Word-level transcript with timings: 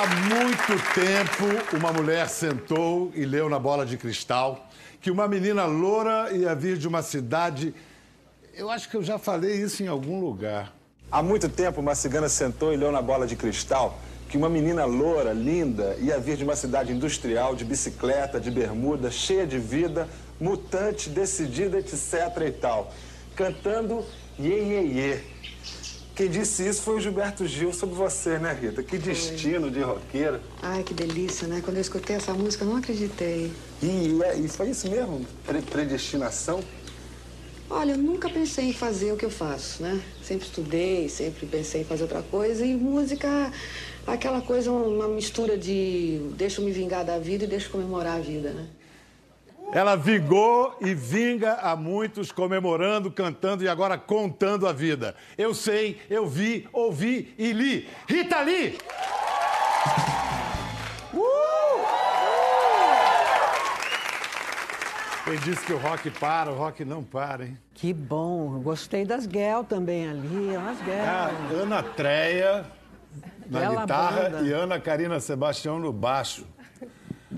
Há 0.00 0.06
muito 0.06 0.94
tempo, 0.94 1.76
uma 1.76 1.92
mulher 1.92 2.28
sentou 2.28 3.10
e 3.16 3.24
leu 3.24 3.48
na 3.48 3.58
bola 3.58 3.84
de 3.84 3.96
cristal 3.96 4.70
que 5.00 5.10
uma 5.10 5.26
menina 5.26 5.64
loura 5.64 6.30
ia 6.32 6.54
vir 6.54 6.76
de 6.76 6.86
uma 6.86 7.02
cidade. 7.02 7.74
Eu 8.54 8.70
acho 8.70 8.88
que 8.88 8.96
eu 8.96 9.02
já 9.02 9.18
falei 9.18 9.56
isso 9.60 9.82
em 9.82 9.88
algum 9.88 10.20
lugar. 10.20 10.72
Há 11.10 11.20
muito 11.20 11.48
tempo, 11.48 11.80
uma 11.80 11.96
cigana 11.96 12.28
sentou 12.28 12.72
e 12.72 12.76
leu 12.76 12.92
na 12.92 13.02
bola 13.02 13.26
de 13.26 13.34
cristal 13.34 13.98
que 14.28 14.36
uma 14.36 14.48
menina 14.48 14.84
loura, 14.84 15.32
linda, 15.32 15.96
ia 16.00 16.16
vir 16.20 16.36
de 16.36 16.44
uma 16.44 16.54
cidade 16.54 16.92
industrial, 16.92 17.56
de 17.56 17.64
bicicleta, 17.64 18.38
de 18.38 18.52
bermuda, 18.52 19.10
cheia 19.10 19.44
de 19.44 19.58
vida, 19.58 20.08
mutante, 20.40 21.10
decidida, 21.10 21.76
etc 21.76 22.36
e 22.46 22.52
tal, 22.52 22.94
cantando 23.34 24.04
Iê, 24.38 24.62
iê, 24.62 24.82
iê. 24.86 25.20
Quem 26.18 26.28
disse 26.28 26.66
isso 26.66 26.82
foi 26.82 26.96
o 26.96 27.00
Gilberto 27.00 27.46
Gil 27.46 27.72
sobre 27.72 27.94
você, 27.94 28.40
né, 28.40 28.52
Rita? 28.52 28.82
Que 28.82 28.98
destino 28.98 29.70
de 29.70 29.80
roqueira. 29.80 30.40
Ai, 30.60 30.82
que 30.82 30.92
delícia, 30.92 31.46
né? 31.46 31.60
Quando 31.64 31.76
eu 31.76 31.80
escutei 31.80 32.16
essa 32.16 32.34
música, 32.34 32.64
eu 32.64 32.70
não 32.70 32.76
acreditei. 32.76 33.52
E, 33.80 33.86
e, 33.86 34.44
e 34.44 34.48
foi 34.48 34.70
isso 34.70 34.90
mesmo? 34.90 35.24
Pre 35.46 35.62
predestinação? 35.62 36.58
Olha, 37.70 37.92
eu 37.92 37.98
nunca 37.98 38.28
pensei 38.28 38.64
em 38.64 38.72
fazer 38.72 39.12
o 39.12 39.16
que 39.16 39.26
eu 39.26 39.30
faço, 39.30 39.80
né? 39.80 40.02
Sempre 40.20 40.44
estudei, 40.44 41.08
sempre 41.08 41.46
pensei 41.46 41.82
em 41.82 41.84
fazer 41.84 42.02
outra 42.02 42.20
coisa. 42.20 42.66
E 42.66 42.74
música, 42.74 43.52
aquela 44.04 44.40
coisa, 44.40 44.72
uma 44.72 45.06
mistura 45.06 45.56
de 45.56 46.20
deixa 46.36 46.60
eu 46.60 46.64
me 46.64 46.72
vingar 46.72 47.04
da 47.04 47.20
vida 47.20 47.44
e 47.44 47.46
deixa 47.46 47.68
eu 47.68 47.70
comemorar 47.70 48.16
a 48.16 48.20
vida, 48.20 48.50
né? 48.50 48.66
Ela 49.70 49.96
vingou 49.96 50.74
e 50.80 50.94
vinga 50.94 51.54
a 51.54 51.76
muitos, 51.76 52.32
comemorando, 52.32 53.10
cantando 53.10 53.62
e 53.62 53.68
agora 53.68 53.98
contando 53.98 54.66
a 54.66 54.72
vida. 54.72 55.14
Eu 55.36 55.54
sei, 55.54 56.00
eu 56.08 56.26
vi, 56.26 56.66
ouvi 56.72 57.34
e 57.36 57.52
li. 57.52 57.88
Rita 58.08 58.40
Lee! 58.40 58.78
Uh! 61.12 61.18
Quem 65.24 65.36
disse 65.40 65.66
que 65.66 65.72
o 65.74 65.78
rock 65.78 66.10
para, 66.12 66.50
o 66.50 66.54
rock 66.56 66.82
não 66.86 67.04
para, 67.04 67.44
hein? 67.44 67.58
Que 67.74 67.92
bom. 67.92 68.54
Eu 68.54 68.60
gostei 68.60 69.04
das 69.04 69.26
Guel 69.26 69.64
também 69.64 70.08
ali. 70.08 70.56
As 70.56 70.80
Guel. 70.80 71.04
Ah, 71.04 71.30
Ana 71.52 71.82
Treia 71.82 72.64
na 73.50 73.60
Bela 73.60 73.80
guitarra 73.82 74.30
banda. 74.30 74.40
e 74.48 74.52
Ana 74.52 74.80
Karina 74.80 75.20
Sebastião 75.20 75.78
no 75.78 75.92
baixo. 75.92 76.46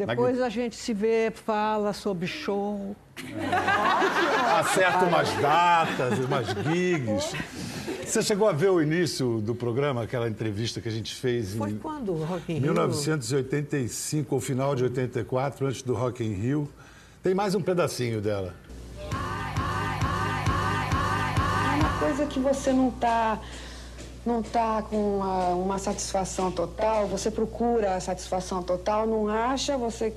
Depois 0.07 0.41
a 0.41 0.49
gente 0.49 0.77
se 0.77 0.95
vê, 0.95 1.31
fala 1.31 1.93
sobre 1.93 2.27
show. 2.27 2.97
Acerta 4.59 5.05
umas 5.05 5.31
datas, 5.35 6.19
umas 6.21 6.47
gigs. 6.49 7.37
Você 8.05 8.23
chegou 8.23 8.49
a 8.49 8.53
ver 8.53 8.71
o 8.71 8.83
início 8.83 9.41
do 9.41 9.55
programa, 9.55 10.03
aquela 10.03 10.29
entrevista 10.29 10.81
que 10.81 10.89
a 10.89 10.91
gente 10.91 11.15
fez 11.15 11.55
Foi 11.55 11.71
em 11.71 11.79
quando 11.79 12.13
o 12.13 12.25
Rock 12.25 12.53
in 12.53 12.55
Rio? 12.57 12.63
1985, 12.63 14.35
ou 14.35 14.41
final 14.41 14.75
de 14.75 14.83
84, 14.85 15.67
antes 15.67 15.83
do 15.83 15.95
Rock 15.95 16.25
in 16.25 16.33
Rio. 16.33 16.69
Tem 17.23 17.35
mais 17.35 17.55
um 17.55 17.61
pedacinho 17.61 18.21
dela. 18.21 18.55
É 21.73 21.77
uma 21.77 21.99
coisa 22.01 22.27
que 22.27 22.41
você 22.41 22.73
não 22.73 22.91
tá, 22.91 23.39
não 24.25 24.43
tá 24.43 24.83
com 24.83 25.17
uma, 25.17 25.49
uma 25.51 25.79
satisfação 25.79 26.51
total, 26.51 27.07
você 27.07 27.31
procura 27.31 27.95
a 27.95 28.01
satisfação 28.01 28.63
total, 28.63 29.07
não 29.07 29.29
acha, 29.29 29.77
você 29.77 30.13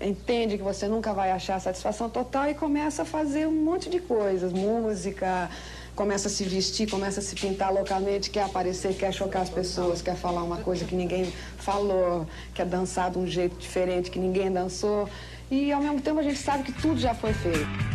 entende 0.00 0.58
que 0.58 0.62
você 0.62 0.86
nunca 0.86 1.12
vai 1.14 1.30
achar 1.30 1.54
a 1.54 1.60
satisfação 1.60 2.10
total 2.10 2.50
e 2.50 2.54
começa 2.54 3.02
a 3.02 3.04
fazer 3.04 3.46
um 3.46 3.64
monte 3.64 3.88
de 3.88 3.98
coisas, 3.98 4.52
música, 4.52 5.48
começa 5.94 6.28
a 6.28 6.30
se 6.30 6.44
vestir, 6.44 6.90
começa 6.90 7.20
a 7.20 7.22
se 7.22 7.34
pintar 7.34 7.72
loucamente, 7.72 8.28
quer 8.28 8.42
aparecer, 8.42 8.94
quer 8.94 9.12
chocar 9.12 9.42
as 9.42 9.50
pessoas, 9.50 10.02
quer 10.02 10.16
falar 10.16 10.42
uma 10.42 10.58
coisa 10.58 10.84
que 10.84 10.94
ninguém 10.94 11.32
falou, 11.56 12.26
quer 12.52 12.66
dançar 12.66 13.10
de 13.10 13.18
um 13.18 13.26
jeito 13.26 13.56
diferente 13.56 14.10
que 14.10 14.18
ninguém 14.18 14.52
dançou. 14.52 15.08
E 15.50 15.72
ao 15.72 15.80
mesmo 15.80 16.00
tempo 16.00 16.18
a 16.18 16.22
gente 16.22 16.38
sabe 16.38 16.64
que 16.64 16.72
tudo 16.72 16.98
já 16.98 17.14
foi 17.14 17.32
feito. 17.32 17.93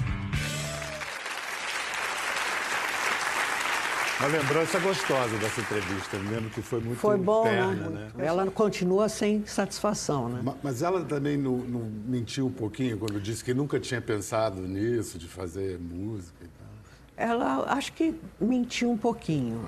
Uma 4.19 4.28
lembrança 4.28 4.78
gostosa 4.80 5.38
dessa 5.38 5.62
entrevista. 5.62 6.18
Eu 6.18 6.24
lembro 6.30 6.50
que 6.50 6.62
foi 6.62 6.81
muito 6.81 6.97
Foi 7.00 7.18
bom, 7.18 7.44
terna, 7.44 7.90
né? 7.90 8.07
né? 8.13 8.25
Ela 8.25 8.52
continua 8.52 9.07
sem 9.07 9.46
satisfação, 9.46 10.28
né? 10.28 10.41
Ma- 10.44 10.56
Mas 10.62 10.81
ela 10.81 11.06
também 11.06 11.38
não, 11.38 11.57
não 11.57 11.80
mentiu 12.06 12.47
um 12.47 12.52
pouquinho 12.52 12.97
quando 12.97 13.19
disse 13.22 13.41
que 13.44 13.53
nunca 13.53 13.80
tinha 13.80 14.02
pensado 14.02 14.62
nisso, 14.62 15.18
de 15.18 15.25
fazer 15.28 15.80
música 15.80 16.35
e 16.44 16.47
tal. 16.47 16.68
Ela 17.16 17.63
acho 17.74 17.94
que 17.94 18.13
mentiu 18.41 18.91
um 18.91 18.97
pouquinho. 18.97 19.63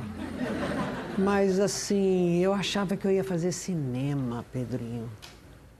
Mas 1.17 1.57
assim, 1.59 2.39
eu 2.39 2.53
achava 2.53 2.97
que 2.97 3.05
eu 3.07 3.11
ia 3.11 3.23
fazer 3.23 3.53
cinema, 3.53 4.45
Pedrinho. 4.51 5.09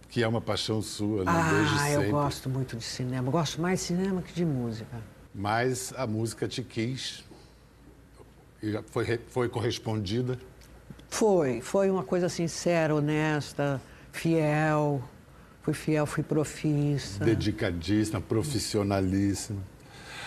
Que 0.10 0.24
é 0.24 0.28
uma 0.28 0.42
paixão 0.42 0.82
sua, 0.82 1.26
né? 1.26 1.32
Ah, 1.34 1.52
Desde 1.54 1.80
sempre. 1.80 2.08
eu 2.08 2.12
gosto 2.12 2.50
muito 2.50 2.78
de 2.78 2.84
cinema. 2.86 3.28
Eu 3.28 3.32
gosto 3.32 3.62
mais 3.62 3.80
de 3.82 3.86
cinema 3.86 4.22
que 4.22 4.34
de 4.34 4.46
música. 4.46 4.98
Mas 5.36 5.94
a 5.98 6.08
música 6.08 6.48
te 6.48 6.62
quis. 6.64 7.24
E 8.62 8.80
foi, 8.92 9.20
foi 9.30 9.50
correspondida. 9.50 10.38
Foi, 11.10 11.62
foi 11.62 11.90
uma 11.90 12.04
coisa 12.04 12.30
sincera, 12.30 12.96
honesta, 12.96 13.82
fiel. 14.12 15.04
Fui 15.62 15.74
fiel, 15.74 16.06
fui 16.06 16.24
profissa. 16.24 17.24
Dedicadíssima, 17.24 18.20
profissionalíssima. 18.22 19.62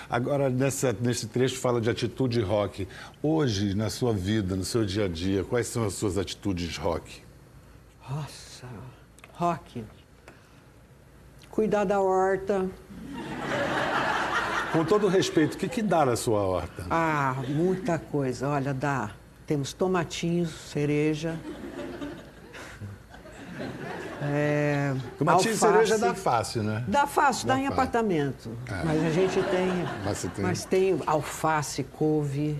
Agora, 0.09 0.51
nessa, 0.51 0.93
nesse 0.93 1.27
trecho 1.27 1.59
fala 1.59 1.81
de 1.81 1.91
atitude 1.91 2.41
rock. 2.41 2.87
Hoje, 3.23 3.75
na 3.75 3.91
sua 3.91 4.13
vida, 4.13 4.55
no 4.55 4.65
seu 4.65 4.85
dia 4.85 5.07
a 5.07 5.09
dia, 5.09 5.43
quais 5.43 5.67
são 5.67 5.85
as 5.85 5.95
suas 5.95 6.19
atitudes 6.19 6.77
rock? 6.77 7.23
Nossa, 8.09 8.69
rock. 9.33 9.85
Cuidar 11.51 11.85
da 11.85 12.01
horta. 12.01 12.69
Com 14.75 14.85
todo 14.85 15.07
respeito, 15.07 15.55
o 15.55 15.57
que, 15.57 15.69
que 15.69 15.81
dá 15.81 16.05
na 16.05 16.17
sua 16.17 16.41
horta? 16.41 16.85
Ah, 16.91 17.37
muita 17.49 17.97
coisa. 17.97 18.49
Olha, 18.49 18.75
dá. 18.75 19.11
Temos 19.47 19.73
tomatinhos, 19.73 20.51
cereja. 20.51 21.37
É, 24.21 24.95
Tomatinho 25.19 25.51
e 25.51 25.53
alface. 25.53 25.59
cereja 25.59 25.99
dá 25.99 26.15
fácil, 26.15 26.63
né? 26.65 26.85
Dá 26.89 27.07
fácil, 27.07 27.47
dá, 27.47 27.55
Dá 27.55 27.61
em 27.61 27.65
fácil. 27.67 27.73
apartamento. 27.83 28.51
É. 28.67 28.85
Mas 28.85 29.05
a 29.05 29.11
gente 29.11 29.43
tem. 29.45 29.69
Mas 30.05 30.23
tem- 30.23 30.45
Mas 30.45 30.65
tem 30.65 31.01
alface, 31.07 31.85
couve, 31.85 32.59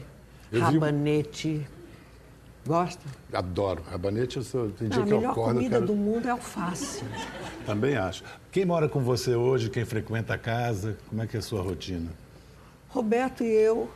Eu 0.53 0.61
rabanete. 0.61 1.67
Gosta? 2.67 3.03
Adoro. 3.33 3.83
Rabanete, 3.91 4.39
eu 4.39 4.43
sou, 4.43 4.71
tem 4.71 4.89
dia 4.89 5.01
Ah, 5.01 5.03
a 5.03 5.07
que 5.07 5.13
eu 5.13 5.17
melhor 5.19 5.31
acordo, 5.33 5.51
eu 5.51 5.55
comida 5.57 5.75
quero... 5.77 5.87
do 5.87 5.95
mundo 5.95 6.27
é 6.27 6.31
alface. 6.31 7.05
Também 7.67 7.97
acho. 7.97 8.23
Quem 8.51 8.65
mora 8.65 8.89
com 8.89 9.01
você 9.01 9.35
hoje, 9.35 9.69
quem 9.69 9.85
frequenta 9.85 10.35
a 10.35 10.39
casa, 10.39 10.97
como 11.09 11.23
é 11.23 11.27
que 11.27 11.37
é 11.37 11.41
a 11.41 11.43
sua 11.43 11.61
rotina? 11.63 12.11
Roberto 12.89 13.43
e 13.45 13.49
eu, 13.53 13.91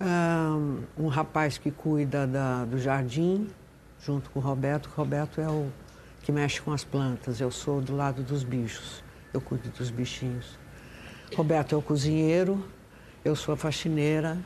ahn, 0.00 0.78
um 0.96 1.08
rapaz 1.08 1.58
que 1.58 1.70
cuida 1.70 2.26
da- 2.26 2.64
do 2.64 2.78
jardim, 2.78 3.48
junto 4.02 4.30
com 4.30 4.38
o 4.38 4.42
Roberto. 4.42 4.86
O 4.86 4.90
Roberto 4.96 5.40
é 5.40 5.48
o 5.48 5.68
que 6.22 6.32
mexe 6.32 6.60
com 6.62 6.72
as 6.72 6.84
plantas, 6.84 7.40
eu 7.40 7.50
sou 7.50 7.80
do 7.80 7.94
lado 7.94 8.22
dos 8.22 8.42
bichos, 8.42 9.02
eu 9.34 9.40
cuido 9.40 9.68
dos 9.70 9.90
bichinhos. 9.90 10.58
Roberto 11.36 11.74
é 11.74 11.78
o 11.78 11.82
cozinheiro, 11.82 12.64
eu 13.24 13.34
sou 13.36 13.52
a 13.54 13.56
faxineira, 13.56 14.38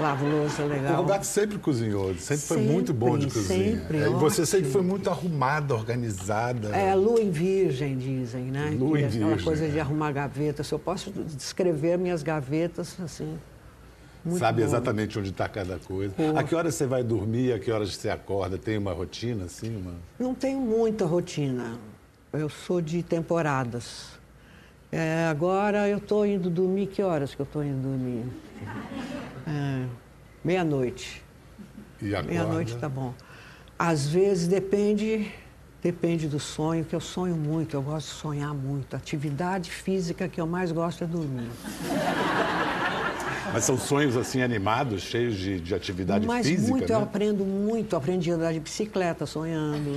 lavo 0.00 0.26
louça 0.26 0.62
O 0.62 0.68
legal. 0.68 0.96
Roberto 0.96 1.24
sempre 1.24 1.58
cozinhou, 1.58 2.14
sempre 2.14 2.44
foi 2.46 2.56
Sempre, 2.58 2.72
muito 2.72 2.94
bom 2.94 3.18
de 3.18 3.26
cozinha. 3.26 3.76
sempre, 3.80 3.98
É, 3.98 4.06
e 4.06 4.10
você 4.10 4.44
sempre 4.46 4.70
foi 4.70 4.82
muito 4.82 5.08
arrumada, 5.10 5.74
organizada. 5.74 6.68
É 6.76 6.94
lua 6.94 7.20
em 7.20 7.30
virgem, 7.30 7.96
dizem, 7.96 8.44
né? 8.44 8.74
Lua 8.78 8.98
Que 8.98 9.02
em 9.02 9.04
é 9.04 9.08
Aquela 9.08 9.26
virgem, 9.28 9.44
coisa 9.44 9.68
de 9.68 9.78
é. 9.78 9.80
arrumar 9.80 10.12
gavetas. 10.12 10.70
Eu 10.70 10.78
posso 10.78 11.10
descrever 11.10 11.98
minhas 11.98 12.22
gavetas 12.22 12.96
assim. 13.02 13.38
muito 14.24 14.38
Sabe 14.38 14.60
bom. 14.62 14.68
exatamente 14.68 15.18
onde 15.18 15.30
está 15.30 15.48
cada 15.48 15.78
coisa. 15.78 16.14
A 16.36 16.42
que 16.42 16.54
horas 16.54 16.74
você 16.74 16.86
vai 16.86 17.02
dormir, 17.02 17.52
a 17.52 17.58
que 17.58 17.70
horas 17.70 17.94
você 17.94 18.08
acorda? 18.08 18.56
Tem 18.56 18.78
uma 18.78 18.92
rotina, 18.92 19.44
assim? 19.44 19.76
Uma... 19.76 19.92
Não 20.18 20.34
tenho 20.34 20.60
muita 20.60 21.04
rotina. 21.04 21.78
Eu 22.32 22.48
sou 22.48 22.80
de 22.80 23.02
temporadas. 23.02 24.20
É, 24.92 25.26
agora 25.30 25.88
eu 25.88 25.96
estou 25.96 26.26
indo 26.26 26.50
dormir. 26.50 26.86
Que 26.88 27.02
horas 27.02 27.34
que 27.34 27.40
eu 27.40 27.44
estou 27.44 27.64
indo 27.64 27.80
dormir? 27.80 28.26
É, 29.46 29.86
Meia-noite. 30.44 31.22
E? 32.00 32.10
Meia-noite 32.22 32.76
tá 32.76 32.90
bom. 32.90 33.14
Às 33.78 34.06
vezes 34.06 34.46
depende, 34.46 35.32
depende 35.82 36.28
do 36.28 36.38
sonho, 36.38 36.84
que 36.84 36.94
eu 36.94 37.00
sonho 37.00 37.34
muito, 37.36 37.74
eu 37.74 37.82
gosto 37.82 38.08
de 38.08 38.12
sonhar 38.14 38.52
muito. 38.52 38.94
A 38.94 38.98
atividade 38.98 39.70
física 39.70 40.28
que 40.28 40.40
eu 40.40 40.46
mais 40.46 40.70
gosto 40.70 41.04
é 41.04 41.06
dormir. 41.06 41.48
Mas 43.52 43.64
são 43.64 43.78
sonhos, 43.78 44.16
assim, 44.16 44.42
animados, 44.42 45.02
cheios 45.02 45.36
de, 45.36 45.60
de 45.60 45.74
atividade 45.74 46.26
Mas 46.26 46.46
física, 46.46 46.70
muito, 46.70 46.88
né? 46.88 46.94
eu 46.94 47.02
aprendo 47.02 47.44
muito. 47.44 47.96
Aprendi 47.96 48.30
a 48.30 48.34
andar 48.34 48.52
de 48.52 48.60
bicicleta 48.60 49.26
sonhando, 49.26 49.96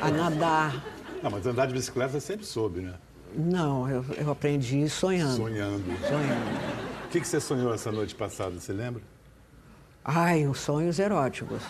a 0.00 0.10
nadar. 0.10 0.84
Não, 1.22 1.30
mas 1.30 1.46
andar 1.46 1.66
de 1.66 1.72
bicicleta 1.74 2.18
sempre 2.20 2.44
soube, 2.46 2.80
né? 2.80 2.94
Não, 3.34 3.88
eu, 3.88 4.04
eu 4.18 4.30
aprendi 4.30 4.88
sonhando. 4.88 5.36
Sonhando. 5.36 5.84
Sonhando. 6.06 6.82
O 7.04 7.08
que, 7.08 7.20
que 7.20 7.26
você 7.26 7.40
sonhou 7.40 7.72
essa 7.74 7.90
noite 7.90 8.14
passada, 8.14 8.58
você 8.58 8.72
lembra? 8.72 9.02
Ai, 10.04 10.46
os 10.46 10.58
sonhos 10.58 10.98
eróticos. 10.98 11.62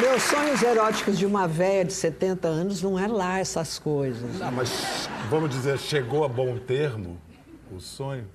Meus 0.00 0.22
sonhos 0.22 0.62
eróticos 0.62 1.16
de 1.16 1.24
uma 1.24 1.46
velha 1.46 1.84
de 1.84 1.92
70 1.92 2.48
anos 2.48 2.82
não 2.82 2.98
é 2.98 3.06
lá 3.06 3.38
essas 3.38 3.78
coisas. 3.78 4.38
Não, 4.38 4.50
mas 4.50 5.08
vamos 5.30 5.50
dizer, 5.50 5.78
chegou 5.78 6.24
a 6.24 6.28
bom 6.28 6.58
termo 6.58 7.20
o 7.70 7.80
sonho? 7.80 8.26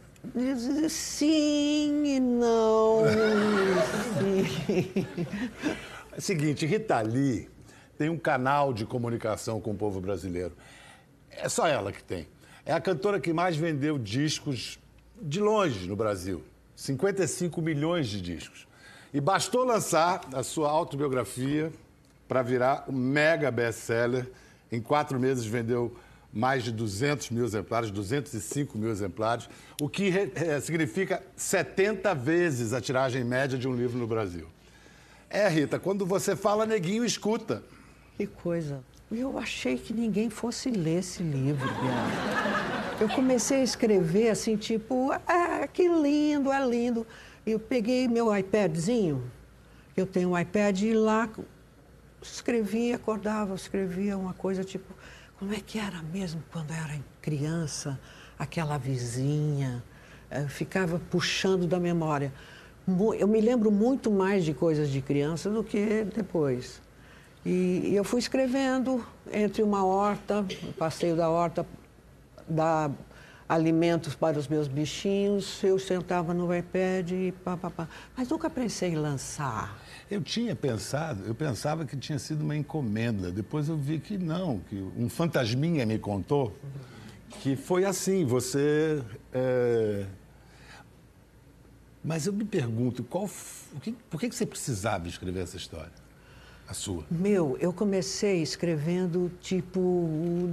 Sim 0.89 2.03
e 2.05 2.19
não. 2.19 3.03
Sim. 4.19 5.05
Seguinte, 6.19 6.65
Rita 6.65 6.99
Lee 7.01 7.49
tem 7.97 8.09
um 8.09 8.17
canal 8.17 8.73
de 8.73 8.85
comunicação 8.85 9.59
com 9.61 9.71
o 9.71 9.75
povo 9.75 9.99
brasileiro. 10.01 10.55
É 11.29 11.47
só 11.47 11.67
ela 11.67 11.91
que 11.91 12.03
tem. 12.03 12.27
É 12.65 12.73
a 12.73 12.81
cantora 12.81 13.19
que 13.19 13.31
mais 13.31 13.55
vendeu 13.55 13.97
discos 13.97 14.79
de 15.21 15.39
longe 15.39 15.87
no 15.87 15.95
Brasil. 15.95 16.43
55 16.75 17.61
milhões 17.61 18.07
de 18.07 18.21
discos. 18.21 18.67
E 19.13 19.21
bastou 19.21 19.63
lançar 19.63 20.21
a 20.33 20.43
sua 20.43 20.69
autobiografia 20.69 21.71
para 22.27 22.41
virar 22.41 22.85
um 22.87 22.93
mega 22.93 23.49
best-seller. 23.49 24.29
Em 24.71 24.81
quatro 24.81 25.19
meses 25.19 25.45
vendeu 25.45 25.95
mais 26.37 26.63
de 26.63 26.71
200 26.71 27.31
mil 27.31 27.43
exemplares, 27.43 27.89
205 27.89 28.77
mil 28.77 28.91
exemplares, 28.91 29.49
o 29.81 29.89
que 29.89 30.13
é, 30.35 30.59
significa 30.59 31.23
70 31.35 32.13
vezes 32.13 32.73
a 32.73 32.79
tiragem 32.79 33.23
média 33.23 33.57
de 33.57 33.67
um 33.67 33.75
livro 33.75 33.97
no 33.97 34.05
Brasil. 34.05 34.47
É, 35.31 35.47
Rita, 35.47 35.79
quando 35.79 36.05
você 36.05 36.35
fala, 36.35 36.63
neguinho 36.63 37.03
escuta. 37.03 37.63
Que 38.15 38.27
coisa. 38.27 38.83
Eu 39.11 39.39
achei 39.39 39.77
que 39.77 39.91
ninguém 39.93 40.29
fosse 40.29 40.69
ler 40.69 40.99
esse 40.99 41.23
livro. 41.23 41.67
Eu 43.01 43.09
comecei 43.09 43.61
a 43.61 43.63
escrever 43.63 44.29
assim, 44.29 44.55
tipo, 44.55 45.11
ah, 45.11 45.67
que 45.67 45.87
lindo, 45.87 46.51
é 46.51 46.63
lindo. 46.63 47.05
Eu 47.47 47.59
peguei 47.59 48.07
meu 48.07 48.35
iPadzinho, 48.35 49.23
eu 49.95 50.05
tenho 50.05 50.29
um 50.29 50.39
iPad, 50.39 50.81
e 50.83 50.93
lá 50.93 51.27
escrevia, 52.21 52.95
acordava, 52.95 53.55
escrevia 53.55 54.17
uma 54.17 54.33
coisa 54.33 54.63
tipo, 54.63 54.93
como 55.37 55.53
é 55.53 55.59
que 55.59 55.77
era 55.77 56.01
mesmo 56.01 56.43
quando 56.51 56.71
era 56.71 56.99
criança, 57.21 57.99
aquela 58.37 58.77
vizinha, 58.77 59.83
eh, 60.29 60.47
ficava 60.47 60.99
puxando 61.11 61.67
da 61.67 61.79
memória. 61.79 62.33
Eu 63.19 63.27
me 63.27 63.39
lembro 63.41 63.71
muito 63.71 64.09
mais 64.09 64.45
de 64.45 64.53
coisas 64.53 64.89
de 64.89 65.01
criança 65.01 65.49
do 65.49 65.63
que 65.63 66.05
depois. 66.05 66.81
E, 67.45 67.93
eu 67.93 68.03
fui 68.03 68.19
escrevendo 68.19 69.05
entre 69.31 69.61
uma 69.61 69.85
horta, 69.85 70.45
passeio 70.77 71.15
da 71.15 71.29
horta, 71.29 71.65
dar 72.47 72.91
alimentos 73.47 74.15
para 74.15 74.37
os 74.37 74.47
meus 74.47 74.67
bichinhos, 74.67 75.63
eu 75.63 75.77
sentava 75.79 76.33
no 76.33 76.53
iPad 76.53 77.11
e 77.11 77.31
pá, 77.43 77.55
pá, 77.55 77.69
pá. 77.69 77.87
Mas 78.15 78.27
nunca 78.27 78.49
pensei 78.49 78.89
em 78.91 78.95
lançar. 78.95 79.77
Eu 80.09 80.21
tinha 80.21 80.55
pensado, 80.55 81.25
eu 81.25 81.35
pensava 81.35 81.85
que 81.85 81.97
tinha 81.97 82.17
sido 82.17 82.41
uma 82.41 82.55
encomenda. 82.55 83.29
Depois 83.29 83.67
eu 83.67 83.75
vi 83.75 83.99
que 83.99 84.17
não, 84.17 84.59
que 84.59 84.75
um 84.97 85.09
fantasminha 85.09 85.85
me 85.85 85.99
contou 85.99 86.55
que 87.41 87.55
foi 87.55 87.85
assim. 87.85 88.25
Você. 88.25 89.03
É... 89.33 90.05
Mas 92.03 92.25
eu 92.25 92.31
me 92.31 92.45
pergunto, 92.45 93.03
qual, 93.03 93.29
o 93.75 93.79
que, 93.81 93.91
por 94.09 94.19
que 94.19 94.31
você 94.31 94.45
precisava 94.45 95.07
escrever 95.07 95.41
essa 95.41 95.57
história? 95.57 95.91
A 96.67 96.73
sua? 96.73 97.05
Meu, 97.09 97.57
eu 97.59 97.73
comecei 97.73 98.41
escrevendo 98.41 99.31
tipo 99.41 100.49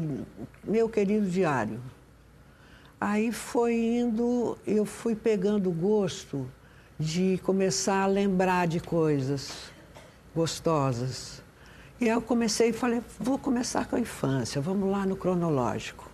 meu 0.65 0.89
querido 0.89 1.29
diário. 1.29 1.81
Aí 3.01 3.31
foi 3.31 3.75
indo, 3.75 4.57
eu 4.67 4.85
fui 4.85 5.15
pegando 5.15 5.71
gosto 5.71 6.49
de 6.99 7.41
começar 7.43 8.03
a 8.03 8.07
lembrar 8.07 8.67
de 8.67 8.81
coisas 8.81 9.73
gostosas. 10.35 11.43
E 12.01 12.09
eu 12.09 12.21
comecei 12.21 12.71
e 12.71 12.73
falei, 12.73 13.01
vou 13.19 13.39
começar 13.39 13.87
com 13.87 13.97
a 13.97 14.01
infância, 14.01 14.61
vamos 14.61 14.91
lá 14.91 15.07
no 15.07 15.17
cronológico. 15.17 16.11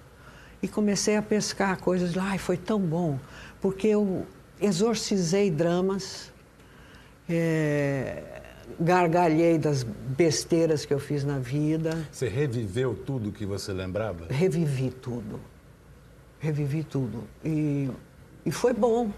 E 0.63 0.69
comecei 0.69 1.17
a 1.17 1.23
pescar 1.23 1.79
coisas 1.79 2.15
lá, 2.15 2.37
e 2.37 2.39
foi 2.39 2.57
tão 2.57 2.79
bom, 2.79 3.19
porque 3.61 3.89
eu 3.89 4.27
exorcizei 4.61 5.51
dramas, 5.51 6.31
é, 7.29 8.43
gargalhei 8.79 9.59
das 9.59 9.83
besteiras 9.83 10.85
que 10.85 10.93
eu 10.93 10.99
fiz 10.99 11.25
na 11.25 11.39
vida. 11.39 12.07
Você 12.13 12.29
reviveu 12.29 12.95
tudo 12.95 13.33
que 13.33 13.47
você 13.47 13.73
lembrava? 13.73 14.27
Revivi 14.29 14.91
tudo. 14.91 15.41
Revivi 16.39 16.85
tudo. 16.85 17.25
E, 17.45 17.91
e 18.45 18.51
foi 18.51 18.73
bom. 18.73 19.11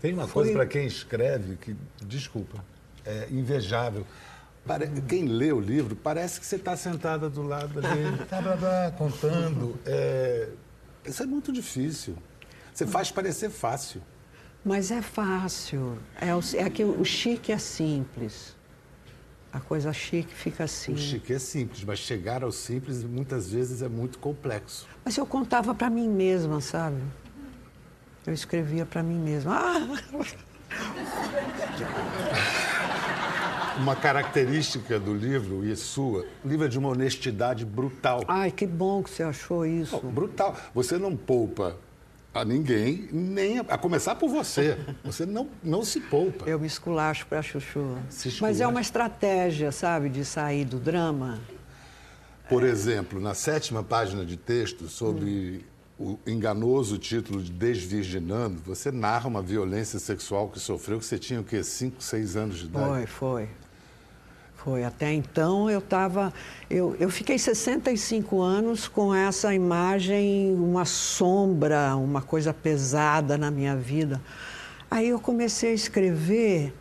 Tem 0.00 0.12
uma 0.12 0.26
foi... 0.26 0.44
coisa 0.44 0.58
para 0.58 0.66
quem 0.66 0.86
escreve 0.86 1.56
que, 1.56 1.76
desculpa, 2.02 2.64
é 3.04 3.28
invejável. 3.30 4.06
Quem 5.08 5.26
lê 5.26 5.52
o 5.52 5.60
livro, 5.60 5.94
parece 5.94 6.40
que 6.40 6.46
você 6.46 6.56
está 6.56 6.76
sentada 6.76 7.30
do 7.30 7.42
lado 7.42 7.80
dele, 7.80 8.18
tá, 8.28 8.40
blá, 8.42 8.56
blá, 8.56 8.90
contando. 8.98 9.78
É... 9.86 10.48
Isso 11.04 11.22
é 11.22 11.26
muito 11.26 11.52
difícil. 11.52 12.16
Você 12.74 12.84
faz 12.86 13.10
parecer 13.12 13.48
fácil. 13.48 14.02
Mas 14.64 14.90
é 14.90 15.00
fácil. 15.00 15.96
É, 16.20 16.34
o, 16.34 16.40
é 16.56 16.68
que 16.68 16.84
o 16.84 17.04
chique 17.04 17.52
é 17.52 17.58
simples. 17.58 18.56
A 19.52 19.60
coisa 19.60 19.92
chique 19.92 20.34
fica 20.34 20.64
assim. 20.64 20.92
O 20.92 20.98
chique 20.98 21.32
é 21.32 21.38
simples, 21.38 21.84
mas 21.84 22.00
chegar 22.00 22.42
ao 22.42 22.50
simples 22.50 23.04
muitas 23.04 23.50
vezes 23.52 23.80
é 23.80 23.88
muito 23.88 24.18
complexo. 24.18 24.86
Mas 25.04 25.16
eu 25.16 25.24
contava 25.24 25.74
para 25.74 25.88
mim 25.88 26.08
mesma, 26.08 26.60
sabe? 26.60 27.00
Eu 28.26 28.32
escrevia 28.32 28.84
para 28.84 29.02
mim 29.02 29.18
mesma. 29.18 29.56
Ah! 29.56 29.88
Uma 33.78 33.94
característica 33.94 34.98
do 34.98 35.14
livro, 35.14 35.64
e 35.64 35.76
sua, 35.76 36.24
o 36.44 36.48
livro 36.48 36.64
é 36.64 36.68
de 36.68 36.78
uma 36.78 36.88
honestidade 36.88 37.64
brutal. 37.64 38.22
Ai, 38.26 38.50
que 38.50 38.66
bom 38.66 39.02
que 39.02 39.10
você 39.10 39.22
achou 39.22 39.66
isso. 39.66 40.00
Oh, 40.02 40.08
brutal. 40.08 40.56
Você 40.74 40.98
não 40.98 41.14
poupa 41.14 41.76
a 42.34 42.44
ninguém, 42.44 43.08
nem 43.12 43.58
a, 43.58 43.62
a, 43.62 43.78
começar 43.78 44.14
por 44.14 44.28
você. 44.28 44.78
Você 45.04 45.26
não, 45.26 45.48
não 45.62 45.84
se 45.84 46.00
poupa. 46.00 46.48
Eu 46.48 46.58
me 46.58 46.66
esculacho 46.66 47.26
para 47.26 47.42
chuchu. 47.42 47.98
Mas 48.40 48.60
é 48.60 48.66
uma 48.66 48.80
estratégia, 48.80 49.70
sabe, 49.70 50.08
de 50.08 50.24
sair 50.24 50.64
do 50.64 50.78
drama. 50.78 51.38
Por 52.48 52.64
é. 52.64 52.68
exemplo, 52.68 53.20
na 53.20 53.34
sétima 53.34 53.82
página 53.82 54.24
de 54.24 54.36
texto 54.36 54.88
sobre 54.88 55.64
hum. 55.64 55.75
O 55.98 56.18
enganoso 56.26 56.98
título 56.98 57.42
de 57.42 57.50
Desvirginando, 57.50 58.60
você 58.64 58.92
narra 58.92 59.28
uma 59.28 59.40
violência 59.40 59.98
sexual 59.98 60.48
que 60.48 60.60
sofreu 60.60 60.98
que 60.98 61.06
você 61.06 61.18
tinha 61.18 61.40
o 61.40 61.44
quê? 61.44 61.62
5, 61.62 62.02
6 62.02 62.36
anos 62.36 62.58
de 62.58 62.66
idade? 62.66 62.86
Foi, 62.86 63.06
foi. 63.06 63.48
Foi. 64.56 64.84
Até 64.84 65.12
então 65.12 65.70
eu 65.70 65.78
estava. 65.78 66.32
Eu, 66.68 66.96
eu 66.98 67.08
fiquei 67.08 67.38
65 67.38 68.42
anos 68.42 68.88
com 68.88 69.14
essa 69.14 69.54
imagem, 69.54 70.52
uma 70.54 70.84
sombra, 70.84 71.94
uma 71.96 72.20
coisa 72.20 72.52
pesada 72.52 73.38
na 73.38 73.50
minha 73.50 73.76
vida. 73.76 74.20
Aí 74.90 75.08
eu 75.08 75.20
comecei 75.20 75.70
a 75.70 75.74
escrever 75.74 76.74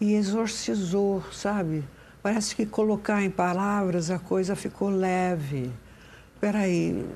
e 0.00 0.14
exorcizou, 0.14 1.22
sabe? 1.32 1.82
Parece 2.22 2.54
que 2.54 2.66
colocar 2.66 3.22
em 3.22 3.30
palavras 3.30 4.10
a 4.10 4.18
coisa 4.18 4.54
ficou 4.54 4.90
leve. 4.90 5.72
Peraí, 6.38 7.06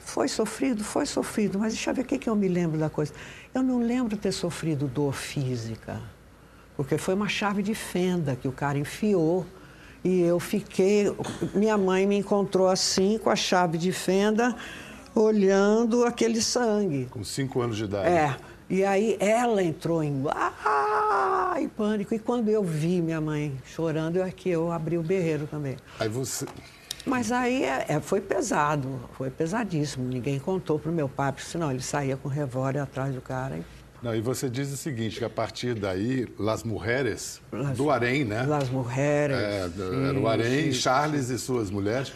foi 0.00 0.28
sofrido? 0.28 0.84
Foi 0.84 1.06
sofrido, 1.06 1.58
mas 1.58 1.72
deixa 1.72 1.90
eu 1.90 1.94
ver 1.94 2.02
o 2.02 2.04
que, 2.04 2.18
que 2.18 2.28
eu 2.28 2.36
me 2.36 2.48
lembro 2.48 2.78
da 2.78 2.90
coisa. 2.90 3.12
Eu 3.54 3.62
não 3.62 3.80
lembro 3.80 4.16
ter 4.16 4.32
sofrido 4.32 4.86
dor 4.86 5.14
física, 5.14 6.00
porque 6.76 6.98
foi 6.98 7.14
uma 7.14 7.28
chave 7.28 7.62
de 7.62 7.74
fenda 7.74 8.36
que 8.36 8.46
o 8.46 8.52
cara 8.52 8.78
enfiou 8.78 9.46
e 10.04 10.20
eu 10.20 10.38
fiquei. 10.38 11.12
Minha 11.54 11.76
mãe 11.76 12.06
me 12.06 12.16
encontrou 12.16 12.68
assim, 12.68 13.18
com 13.18 13.30
a 13.30 13.36
chave 13.36 13.78
de 13.78 13.92
fenda, 13.92 14.54
olhando 15.14 16.04
aquele 16.04 16.40
sangue. 16.40 17.06
Com 17.10 17.24
cinco 17.24 17.60
anos 17.60 17.76
de 17.76 17.84
idade. 17.84 18.08
É. 18.08 18.36
E 18.68 18.84
aí 18.84 19.16
ela 19.20 19.62
entrou 19.62 20.02
em, 20.02 20.24
ah, 20.28 21.54
em 21.58 21.68
pânico. 21.68 22.14
E 22.14 22.18
quando 22.18 22.48
eu 22.48 22.62
vi 22.62 23.00
minha 23.00 23.20
mãe 23.20 23.56
chorando, 23.64 24.20
é 24.20 24.30
que 24.30 24.48
eu 24.48 24.72
abri 24.72 24.98
o 24.98 25.02
berreiro 25.02 25.46
também. 25.46 25.76
Aí 26.00 26.08
você. 26.08 26.46
Mas 27.06 27.30
aí 27.30 27.62
é, 27.62 27.84
é, 27.88 28.00
foi 28.00 28.20
pesado, 28.20 29.00
foi 29.12 29.30
pesadíssimo. 29.30 30.08
Ninguém 30.08 30.40
contou 30.40 30.76
para 30.76 30.90
o 30.90 30.94
meu 30.94 31.08
pai, 31.08 31.30
porque 31.30 31.48
senão 31.48 31.70
ele 31.70 31.80
saía 31.80 32.16
com 32.16 32.28
o 32.28 32.30
revólver 32.30 32.80
atrás 32.80 33.14
do 33.14 33.20
cara. 33.20 33.56
E... 33.56 33.64
Não, 34.02 34.14
e 34.14 34.20
você 34.20 34.50
diz 34.50 34.72
o 34.72 34.76
seguinte, 34.76 35.18
que 35.18 35.24
a 35.24 35.30
partir 35.30 35.74
daí, 35.74 36.26
Las 36.38 36.64
Mujeres, 36.64 37.40
Las, 37.52 37.78
do 37.78 37.90
Harém, 37.90 38.24
né? 38.24 38.44
Las 38.44 38.68
Mujeres. 38.68 39.36
É, 39.36 39.68
sim, 39.68 40.08
era 40.08 40.18
o 40.18 40.28
Harém, 40.28 40.72
Charles 40.72 41.30
e 41.30 41.38
suas 41.38 41.70
mulheres 41.70 42.12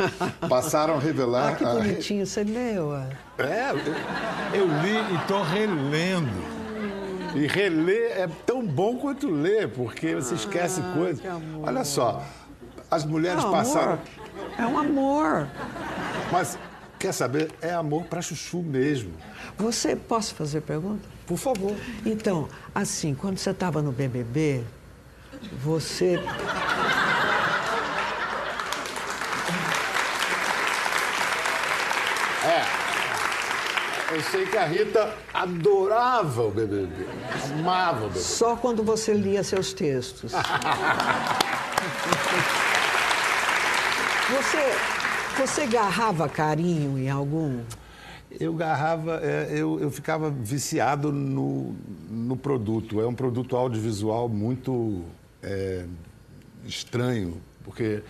passaram 0.49 0.95
a 0.95 0.99
revelar... 0.99 1.53
Ah, 1.53 1.55
que 1.55 1.65
bonitinho, 1.65 2.25
a... 2.25 2.27
você 2.27 2.43
leu? 2.43 2.95
É, 3.39 3.71
eu, 4.53 4.61
eu 4.61 4.67
li 4.67 5.13
e 5.13 5.17
estou 5.23 5.43
relendo. 5.43 6.61
E 7.35 7.47
reler 7.47 8.11
é 8.19 8.29
tão 8.45 8.67
bom 8.67 8.97
quanto 8.97 9.31
ler, 9.31 9.69
porque 9.69 10.17
você 10.17 10.35
esquece 10.35 10.81
ah, 10.85 10.93
coisas. 10.95 11.23
Olha 11.63 11.85
só, 11.85 12.23
as 12.91 13.05
mulheres 13.05 13.45
é 13.45 13.51
passaram... 13.51 13.99
É 14.59 14.67
um 14.67 14.79
amor. 14.79 15.49
Mas, 16.31 16.59
quer 16.99 17.13
saber? 17.13 17.51
É 17.61 17.73
amor 17.73 18.05
para 18.05 18.23
Chuchu 18.23 18.63
mesmo. 18.63 19.13
Você, 19.57 19.97
posso 19.97 20.35
fazer 20.35 20.61
pergunta? 20.63 21.03
Por 21.27 21.39
favor. 21.39 21.75
Então, 22.05 22.49
assim, 22.75 23.15
quando 23.15 23.39
você 23.39 23.51
estava 23.51 23.83
no 23.83 23.93
BBB, 23.93 24.65
você. 25.63 26.19
É. 32.45 32.81
Eu 34.13 34.21
sei 34.23 34.45
que 34.47 34.57
a 34.57 34.67
Rita 34.67 35.15
adorava 35.33 36.43
o 36.43 36.51
BBB. 36.51 37.07
Amava 37.53 38.07
o 38.07 38.09
BBB. 38.09 38.21
Só 38.21 38.57
quando 38.57 38.83
você 38.83 39.13
lia 39.13 39.45
seus 39.45 39.73
textos. 39.73 40.33
você, 44.31 45.43
você 45.43 45.67
garrava 45.67 46.29
carinho 46.29 46.99
em 46.99 47.11
algum? 47.11 47.61
Eu 48.39 48.55
garrava, 48.55 49.21
é, 49.23 49.49
eu, 49.51 49.81
eu 49.81 49.91
ficava 49.91 50.31
viciado 50.31 51.11
no, 51.11 51.75
no 52.09 52.37
produto. 52.37 53.01
É 53.01 53.07
um 53.07 53.15
produto 53.15 53.57
audiovisual 53.57 54.29
muito 54.29 55.05
é, 55.43 55.85
estranho, 56.65 57.41
porque 57.65 58.03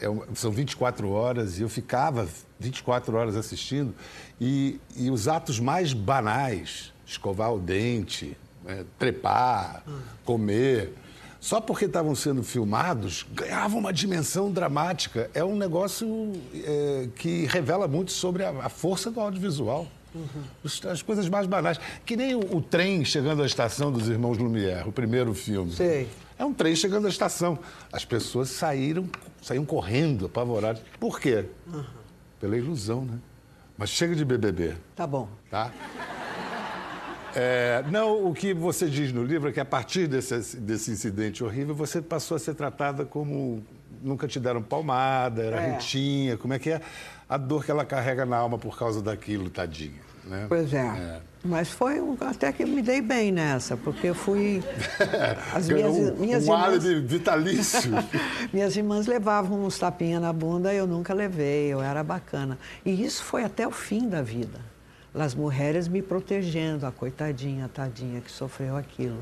é 0.00 0.34
são 0.34 0.50
24 0.50 1.08
horas 1.08 1.58
e 1.58 1.62
eu 1.62 1.68
ficava 1.68 2.28
24 2.58 3.16
horas 3.16 3.34
assistindo. 3.34 3.94
E, 4.40 4.78
e 4.94 5.10
os 5.10 5.26
atos 5.26 5.58
mais 5.58 5.94
banais, 5.94 6.92
escovar 7.06 7.54
o 7.54 7.58
dente, 7.58 8.36
é, 8.66 8.84
trepar, 8.98 9.82
comer, 10.24 10.92
só 11.42 11.60
porque 11.60 11.86
estavam 11.86 12.14
sendo 12.14 12.40
filmados, 12.44 13.26
ganhavam 13.34 13.80
uma 13.80 13.92
dimensão 13.92 14.48
dramática. 14.48 15.28
É 15.34 15.42
um 15.44 15.56
negócio 15.56 16.32
é, 16.54 17.08
que 17.16 17.46
revela 17.46 17.88
muito 17.88 18.12
sobre 18.12 18.44
a, 18.44 18.50
a 18.50 18.68
força 18.68 19.10
do 19.10 19.18
audiovisual. 19.20 19.88
Os- 20.62 20.84
As 20.86 21.02
coisas 21.02 21.28
mais 21.28 21.48
banais. 21.48 21.80
Que 22.06 22.16
nem 22.16 22.36
o, 22.36 22.58
o 22.58 22.62
trem 22.62 23.04
chegando 23.04 23.42
à 23.42 23.46
estação 23.46 23.90
dos 23.90 24.08
Irmãos 24.08 24.38
Lumière, 24.38 24.88
o 24.88 24.92
primeiro 24.92 25.34
filme. 25.34 25.72
Sei. 25.72 26.08
É 26.38 26.44
um 26.44 26.54
trem 26.54 26.76
chegando 26.76 27.06
à 27.06 27.10
estação. 27.10 27.58
As 27.92 28.04
pessoas 28.04 28.48
saíram, 28.50 29.08
saíram 29.42 29.64
correndo, 29.64 30.26
apavoradas. 30.26 30.80
Por 31.00 31.18
quê? 31.18 31.46
Pela 32.40 32.56
ilusão, 32.56 33.04
né? 33.04 33.18
Mas 33.76 33.90
chega 33.90 34.14
de 34.14 34.24
BBB, 34.24 34.74
Tá 34.94 35.08
bom. 35.08 35.28
tá? 35.50 35.72
É, 37.34 37.82
não, 37.90 38.26
o 38.26 38.34
que 38.34 38.52
você 38.54 38.88
diz 38.88 39.12
no 39.12 39.22
livro 39.24 39.48
é 39.48 39.52
que 39.52 39.60
a 39.60 39.64
partir 39.64 40.06
desse, 40.06 40.56
desse 40.58 40.90
incidente 40.90 41.42
horrível, 41.42 41.74
você 41.74 42.00
passou 42.02 42.36
a 42.36 42.38
ser 42.40 42.54
tratada 42.54 43.04
como 43.04 43.62
nunca 44.02 44.26
te 44.28 44.38
deram 44.40 44.62
palmada, 44.62 45.42
era 45.42 45.60
É. 45.62 45.72
ritinha, 45.72 46.36
como 46.36 46.52
é 46.54 46.58
que 46.58 46.70
é 46.70 46.80
a 47.28 47.36
dor 47.36 47.64
que 47.64 47.70
ela 47.70 47.84
carrega 47.84 48.26
na 48.26 48.36
alma 48.36 48.58
por 48.58 48.76
causa 48.78 49.00
daquilo, 49.00 49.48
tadinha. 49.48 50.00
Né? 50.24 50.46
Pois 50.48 50.72
é. 50.72 51.20
Mas 51.44 51.70
foi 51.70 52.00
um- 52.00 52.16
até 52.20 52.52
que 52.52 52.64
me 52.64 52.80
dei 52.80 53.00
bem 53.00 53.32
nessa, 53.32 53.76
porque 53.76 54.06
eu 54.08 54.14
fui. 54.14 54.62
As 55.52 55.68
minhas, 55.68 55.90
um, 55.92 56.14
minhas 56.16 56.46
um 56.46 56.52
irmãs. 56.52 56.84
vitalício. 56.84 57.90
Minhas 58.52 58.76
irmãs 58.76 59.06
levavam 59.08 59.64
uns 59.64 59.76
tapinhas 59.78 60.22
na 60.22 60.32
bunda, 60.32 60.72
eu 60.72 60.86
nunca 60.86 61.12
levei, 61.12 61.72
eu 61.72 61.82
era 61.82 62.04
bacana. 62.04 62.56
E 62.84 63.04
isso 63.04 63.24
foi 63.24 63.42
até 63.42 63.66
o 63.66 63.72
fim 63.72 64.08
da 64.08 64.22
vida. 64.22 64.60
As 65.14 65.34
mulheres 65.34 65.88
me 65.88 66.00
protegendo, 66.00 66.86
a 66.86 66.90
coitadinha, 66.92 67.66
a 67.66 67.68
tadinha 67.68 68.20
que 68.20 68.30
sofreu 68.32 68.76
aquilo. 68.76 69.18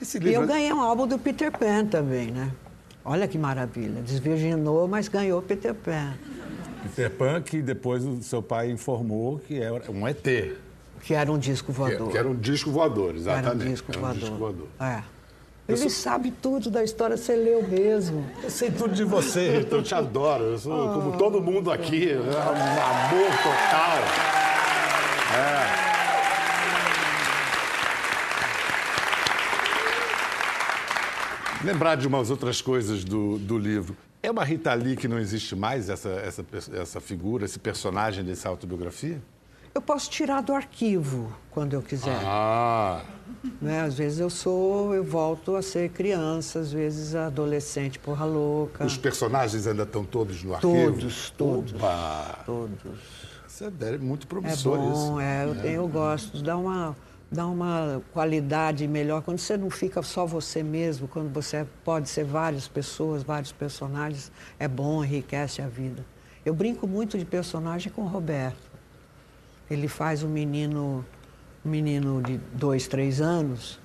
Esse 0.00 0.18
E 0.18 0.20
livro... 0.20 0.42
eu 0.42 0.46
ganhei 0.46 0.72
um 0.72 0.80
álbum 0.80 1.06
do 1.06 1.18
Peter 1.18 1.50
Pan 1.50 1.86
também, 1.86 2.30
né? 2.30 2.50
Olha 3.04 3.26
que 3.26 3.38
maravilha. 3.38 4.02
Desvirginou, 4.02 4.86
mas 4.86 5.08
ganhou 5.08 5.40
Peter 5.40 5.72
Pan. 5.74 6.14
Peter 6.82 7.10
Pan, 7.10 7.40
que 7.40 7.62
depois 7.62 8.04
o 8.04 8.22
seu 8.22 8.42
pai 8.42 8.70
informou 8.70 9.38
que 9.38 9.58
era 9.62 9.90
um 9.90 10.06
ET. 10.06 10.22
Que, 10.22 10.56
Que 11.00 11.14
era 11.14 11.30
um 11.32 11.38
disco 11.38 11.72
voador. 11.72 12.10
que 12.10 12.18
era 12.18 12.28
um 12.28 12.34
disco 12.34 12.70
voador, 12.70 13.14
exatamente. 13.14 13.46
Era 13.62 13.68
um 13.68 13.72
disco 13.72 13.90
Era 13.92 13.98
um 13.98 14.02
voador. 14.02 14.20
disco 14.20 14.36
voador. 14.36 14.66
É. 14.80 15.02
Ele 15.66 15.88
sabe 15.88 16.30
tudo 16.30 16.70
da 16.70 16.84
história, 16.84 17.16
você 17.16 17.34
leu 17.34 17.66
mesmo. 17.66 18.26
Eu 18.42 18.50
sei 18.50 18.70
tudo 18.70 18.94
de 18.94 19.04
você, 19.04 19.58
Rita, 19.58 19.76
eu 19.76 19.82
te 19.82 19.94
adoro. 19.94 20.44
Eu 20.44 20.58
sou, 20.58 20.90
Ah. 20.90 20.94
como 20.94 21.16
todo 21.16 21.40
mundo 21.40 21.70
aqui, 21.70 22.10
é 22.10 22.16
um 22.18 22.20
amor 22.20 23.30
total. 23.42 24.53
É. 25.34 25.84
Lembrar 31.64 31.96
de 31.96 32.06
umas 32.06 32.30
outras 32.30 32.60
coisas 32.60 33.04
do, 33.04 33.38
do 33.38 33.58
livro. 33.58 33.96
É 34.22 34.30
uma 34.30 34.44
Rita 34.44 34.72
Lee 34.74 34.96
que 34.96 35.08
não 35.08 35.18
existe 35.18 35.56
mais, 35.56 35.88
essa, 35.88 36.10
essa, 36.10 36.44
essa 36.74 37.00
figura, 37.00 37.44
esse 37.44 37.58
personagem 37.58 38.22
dessa 38.24 38.48
autobiografia? 38.48 39.20
Eu 39.74 39.82
posso 39.82 40.08
tirar 40.08 40.40
do 40.40 40.52
arquivo 40.52 41.34
quando 41.50 41.72
eu 41.72 41.82
quiser. 41.82 42.16
Ah, 42.24 43.02
Né? 43.60 43.80
Às 43.80 43.94
vezes 43.94 44.20
eu 44.20 44.30
sou, 44.30 44.94
eu 44.94 45.02
volto 45.02 45.56
a 45.56 45.62
ser 45.62 45.90
criança, 45.90 46.60
às 46.60 46.70
vezes 46.70 47.14
adolescente, 47.14 47.98
porra 47.98 48.24
louca. 48.24 48.84
os 48.84 48.96
personagens 48.96 49.66
ainda 49.66 49.82
estão 49.82 50.04
todos 50.04 50.42
no 50.44 50.54
arquivo? 50.54 50.92
Todos, 50.92 51.30
todos. 51.30 51.74
Opa! 51.74 52.42
Todos. 52.46 53.33
Isso 53.54 53.64
é 53.64 53.98
muito 53.98 54.26
É 54.26 54.28
promissor 54.28 54.78
bom, 54.78 54.92
isso. 54.92 55.20
é, 55.20 55.44
eu, 55.44 55.54
tenho- 55.54 55.74
eu 55.74 55.86
gosto. 55.88 56.42
Dá 56.42 56.56
uma, 56.56 56.96
dá 57.30 57.46
uma 57.46 58.02
qualidade 58.12 58.88
melhor. 58.88 59.22
Quando 59.22 59.38
você 59.38 59.56
não 59.56 59.70
fica 59.70 60.02
só 60.02 60.26
você 60.26 60.60
mesmo, 60.60 61.06
quando 61.06 61.32
você 61.32 61.64
pode 61.84 62.08
ser 62.08 62.24
várias 62.24 62.66
pessoas, 62.66 63.22
vários 63.22 63.52
personagens, 63.52 64.32
é 64.58 64.66
bom, 64.66 65.04
enriquece 65.04 65.62
a 65.62 65.68
vida. 65.68 66.04
Eu 66.44 66.52
brinco 66.52 66.88
muito 66.88 67.16
de 67.16 67.24
personagem 67.24 67.92
com 67.92 68.02
o 68.02 68.08
Roberto. 68.08 68.58
Ele 69.70 69.86
faz 69.86 70.24
um 70.24 70.28
menino, 70.28 71.06
um 71.64 71.68
menino 71.70 72.20
de 72.22 72.38
dois, 72.54 72.88
três 72.88 73.20
anos, 73.20 73.78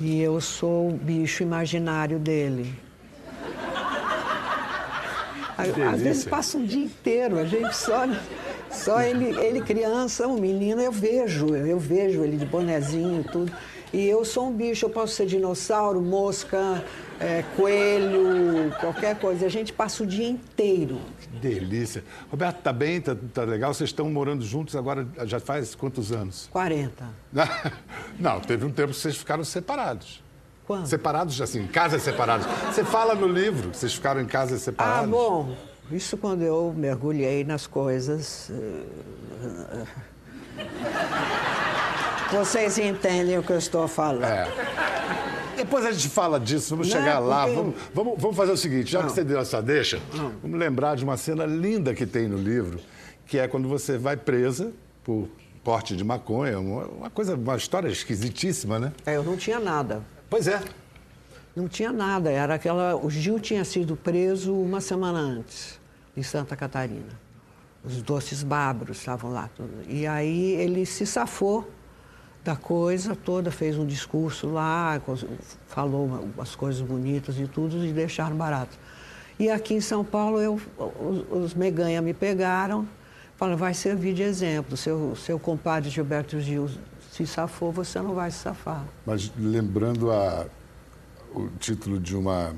e 0.00 0.18
eu 0.18 0.40
sou 0.40 0.88
o 0.88 0.92
bicho 0.96 1.42
imaginário 1.42 2.18
dele. 2.18 2.74
Às 5.92 6.00
vezes 6.00 6.24
passa 6.24 6.56
um 6.58 6.64
dia 6.64 6.84
inteiro, 6.84 7.38
a 7.38 7.44
gente 7.44 7.76
só, 7.76 8.06
só 8.74 9.00
ele, 9.02 9.38
ele 9.40 9.60
criança, 9.60 10.26
um 10.26 10.38
menino, 10.38 10.80
eu 10.82 10.92
vejo, 10.92 11.54
eu 11.54 11.78
vejo 11.78 12.22
ele 12.22 12.36
de 12.36 12.44
bonezinho 12.46 13.20
e 13.20 13.24
tudo. 13.24 13.52
E 13.92 14.08
eu 14.08 14.24
sou 14.24 14.48
um 14.48 14.52
bicho, 14.52 14.86
eu 14.86 14.90
posso 14.90 15.14
ser 15.14 15.24
dinossauro, 15.26 16.02
mosca, 16.02 16.82
é, 17.20 17.44
coelho, 17.56 18.72
qualquer 18.80 19.16
coisa. 19.18 19.46
A 19.46 19.48
gente 19.48 19.72
passa 19.72 20.02
o 20.02 20.06
dia 20.06 20.28
inteiro. 20.28 20.98
Que 21.20 21.28
delícia. 21.28 22.02
Roberto, 22.28 22.56
tá 22.60 22.72
bem? 22.72 23.00
Tá, 23.00 23.16
tá 23.32 23.44
legal? 23.44 23.72
Vocês 23.72 23.90
estão 23.90 24.10
morando 24.10 24.44
juntos 24.44 24.74
agora 24.74 25.06
já 25.26 25.38
faz 25.38 25.76
quantos 25.76 26.10
anos? 26.10 26.48
40. 26.52 27.04
Não, 28.18 28.40
teve 28.40 28.64
um 28.66 28.70
tempo 28.72 28.88
que 28.92 28.98
vocês 28.98 29.16
ficaram 29.16 29.44
separados. 29.44 30.22
Quando? 30.66 30.86
Separados, 30.86 31.40
assim, 31.40 31.60
em 31.60 31.66
casas 31.68 32.02
separadas. 32.02 32.46
Você 32.74 32.82
fala 32.84 33.14
no 33.14 33.28
livro 33.28 33.70
que 33.70 33.76
vocês 33.76 33.94
ficaram 33.94 34.20
em 34.20 34.26
casas 34.26 34.60
Ah, 34.62 34.64
separadas. 34.64 35.10
bom. 35.10 35.54
Isso 35.90 36.16
quando 36.16 36.42
eu 36.42 36.72
mergulhei 36.76 37.44
nas 37.44 37.66
coisas. 37.66 38.50
eh, 38.50 39.84
Vocês 42.32 42.78
entendem 42.78 43.38
o 43.38 43.42
que 43.42 43.52
eu 43.52 43.58
estou 43.58 43.86
falando. 43.86 44.24
É. 44.24 44.48
Depois 45.56 45.84
a 45.86 45.92
gente 45.92 46.08
fala 46.08 46.40
disso, 46.40 46.70
vamos 46.70 46.88
Não, 46.92 46.98
chegar 46.98 47.18
lá. 47.20 47.46
Vamos, 47.46 47.74
vamos, 47.94 48.14
vamos 48.20 48.36
fazer 48.36 48.52
o 48.52 48.56
seguinte, 48.56 48.90
já 48.90 48.98
que 49.00 49.06
Não. 49.06 49.14
você 49.14 49.22
deu 49.22 49.38
essa 49.38 49.62
deixa, 49.62 50.00
vamos 50.42 50.58
lembrar 50.58 50.96
de 50.96 51.04
uma 51.04 51.16
cena 51.16 51.46
linda 51.46 51.94
que 51.94 52.04
tem 52.06 52.26
no 52.28 52.36
livro, 52.36 52.80
que 53.26 53.38
é 53.38 53.46
quando 53.46 53.68
você 53.68 53.96
vai 53.96 54.16
presa 54.16 54.72
por 55.04 55.28
porte 55.62 55.94
de 55.96 56.02
maconha, 56.02 56.58
uma 56.58 57.08
coisa, 57.08 57.36
uma 57.36 57.56
história 57.56 57.88
esquisitíssima, 57.88 58.78
né? 58.80 58.92
É, 59.06 59.16
eu 59.16 59.22
não 59.22 59.36
tinha 59.36 59.60
nada. 59.60 60.02
Pois 60.28 60.48
é. 60.48 60.60
Não 61.54 61.68
tinha 61.68 61.92
nada. 61.92 62.30
Era 62.30 62.54
aquela. 62.54 62.96
O 62.96 63.08
Gil 63.10 63.38
tinha 63.38 63.64
sido 63.64 63.96
preso 63.96 64.54
uma 64.54 64.80
semana 64.80 65.18
antes, 65.18 65.78
em 66.16 66.22
Santa 66.22 66.56
Catarina. 66.56 67.22
Os 67.84 68.00
doces 68.02 68.42
bárbaros 68.42 68.98
estavam 68.98 69.30
lá. 69.30 69.48
tudo. 69.54 69.70
E 69.88 70.06
aí 70.06 70.52
ele 70.54 70.84
se 70.86 71.06
safou 71.06 71.70
da 72.42 72.56
coisa 72.56 73.14
toda, 73.16 73.50
fez 73.50 73.78
um 73.78 73.86
discurso 73.86 74.48
lá, 74.48 75.00
falou 75.68 76.04
uma- 76.06 76.20
umas 76.20 76.54
coisas 76.54 76.82
bonitas 76.82 77.38
e 77.38 77.46
tudo, 77.46 77.82
e 77.84 77.92
deixaram 77.92 78.36
barato. 78.36 78.76
E 79.38 79.48
aqui 79.50 79.74
em 79.74 79.80
São 79.80 80.04
Paulo, 80.04 80.40
eu, 80.40 80.60
os, 80.78 81.24
os 81.44 81.54
Meganha 81.54 82.00
me 82.02 82.12
pegaram, 82.12 82.86
falaram, 83.36 83.56
vai 83.58 83.72
servir 83.74 84.12
de 84.14 84.22
exemplo. 84.22 84.76
Seu, 84.76 85.16
seu 85.16 85.38
compadre 85.38 85.88
Gilberto 85.90 86.38
Gil 86.40 86.68
se 87.10 87.26
safou, 87.26 87.72
você 87.72 88.00
não 88.00 88.14
vai 88.14 88.30
se 88.30 88.38
safar. 88.38 88.84
Mas 89.06 89.32
lembrando 89.38 90.10
a, 90.12 90.46
o 91.34 91.48
título 91.58 91.98
de 91.98 92.16
uma, 92.16 92.54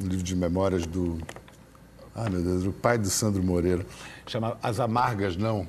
um 0.00 0.06
livro 0.06 0.22
de 0.22 0.34
memórias 0.36 0.86
do. 0.86 1.18
Ah, 2.14 2.28
meu 2.28 2.42
Deus, 2.42 2.64
do 2.64 2.72
pai 2.72 2.98
do 2.98 3.08
Sandro 3.08 3.42
Moreira, 3.42 3.84
chama 4.26 4.56
As 4.62 4.80
Amargas 4.80 5.36
Não. 5.36 5.66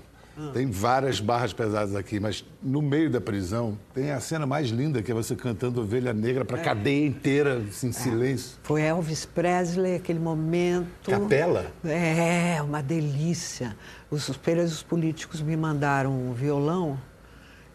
Tem 0.53 0.71
várias 0.71 1.19
barras 1.19 1.53
pesadas 1.53 1.93
aqui, 1.93 2.19
mas 2.19 2.43
no 2.63 2.81
meio 2.81 3.11
da 3.11 3.19
prisão 3.19 3.77
tem 3.93 4.11
a 4.11 4.19
cena 4.19 4.45
mais 4.45 4.69
linda, 4.69 5.03
que 5.03 5.11
é 5.11 5.13
você 5.13 5.35
cantando 5.35 5.81
Ovelha 5.81 6.13
Negra 6.13 6.43
para 6.43 6.57
a 6.57 6.63
cadeia 6.63 7.05
inteira, 7.05 7.57
assim, 7.69 7.89
em 7.89 7.91
silêncio. 7.91 8.57
Foi 8.63 8.81
Elvis 8.81 9.25
Presley, 9.25 9.95
aquele 9.95 10.19
momento. 10.19 11.11
Capela? 11.11 11.71
É, 11.83 12.59
uma 12.61 12.81
delícia. 12.81 13.75
Os, 14.09 14.27
os 14.29 14.37
presos 14.37 14.81
políticos 14.81 15.41
me 15.41 15.55
mandaram 15.55 16.11
um 16.11 16.33
violão 16.33 16.97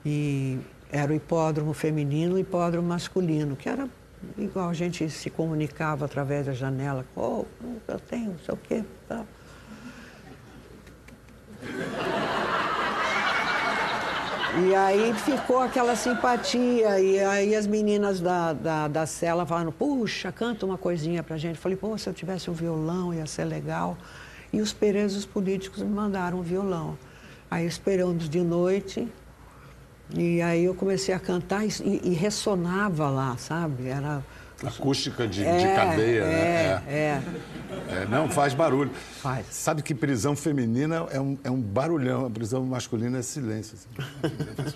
e 0.05 0.59
era 0.91 1.13
o 1.13 1.15
hipódromo 1.15 1.73
feminino 1.73 2.33
e 2.33 2.35
o 2.35 2.39
hipódromo 2.39 2.89
masculino, 2.89 3.55
que 3.55 3.69
era 3.69 3.89
igual 4.39 4.69
a 4.69 4.75
gente 4.75 5.09
se 5.11 5.31
comunicava 5.31 6.05
através 6.05 6.47
da 6.47 6.53
janela. 6.53 7.05
Oh, 7.15 7.45
eu 7.89 7.99
tenho, 8.01 8.33
não 8.33 8.39
sei 8.39 8.55
o 8.55 8.59
quê. 8.59 8.85
E 14.59 14.75
aí 14.75 15.13
ficou 15.13 15.61
aquela 15.61 15.95
simpatia. 15.95 16.99
E 16.99 17.21
aí 17.21 17.55
as 17.55 17.67
meninas 17.67 18.21
da, 18.21 18.53
da, 18.55 18.89
da 18.89 19.07
cela 19.07 19.45
falaram, 19.45 19.71
puxa, 19.71 20.33
canta 20.33 20.65
uma 20.65 20.79
coisinha 20.79 21.23
pra 21.23 21.37
gente. 21.37 21.57
Eu 21.57 21.61
falei, 21.61 21.77
pô, 21.77 21.97
se 21.99 22.09
eu 22.09 22.15
tivesse 22.15 22.51
um 22.51 22.55
violão 22.55 23.13
ia 23.13 23.27
ser 23.27 23.45
legal. 23.45 23.99
E 24.53 24.61
os 24.61 24.73
Perezos 24.73 25.27
políticos 25.27 25.83
me 25.83 25.91
mandaram 25.91 26.39
um 26.39 26.43
violão. 26.43 26.97
Aí 27.51 27.67
esperamos 27.67 28.29
de 28.29 28.41
noite. 28.41 29.07
E 30.15 30.41
aí 30.41 30.65
eu 30.65 30.75
comecei 30.75 31.15
a 31.15 31.19
cantar 31.19 31.65
e, 31.67 32.01
e 32.05 32.11
ressonava 32.15 33.09
lá, 33.09 33.37
sabe? 33.39 33.89
Era 33.89 34.23
Acústica 34.65 35.27
de, 35.29 35.45
é, 35.45 35.59
de 35.59 35.65
cadeia, 35.75 36.23
é, 36.23 36.25
né? 36.25 36.83
É. 36.89 37.23
É, 37.89 38.07
Não, 38.09 38.27
faz 38.31 38.55
barulho. 38.55 38.91
Faz. 39.21 39.45
Sabe 39.51 39.83
que 39.83 39.95
prisão 39.95 40.35
feminina 40.35 41.07
é 41.11 41.21
um, 41.21 41.37
é 41.45 41.51
um 41.51 41.61
barulhão, 41.61 42.25
a 42.25 42.31
prisão 42.31 42.65
masculina 42.65 43.19
é 43.19 43.23
silêncio. 43.23 43.77
assim. 43.77 44.73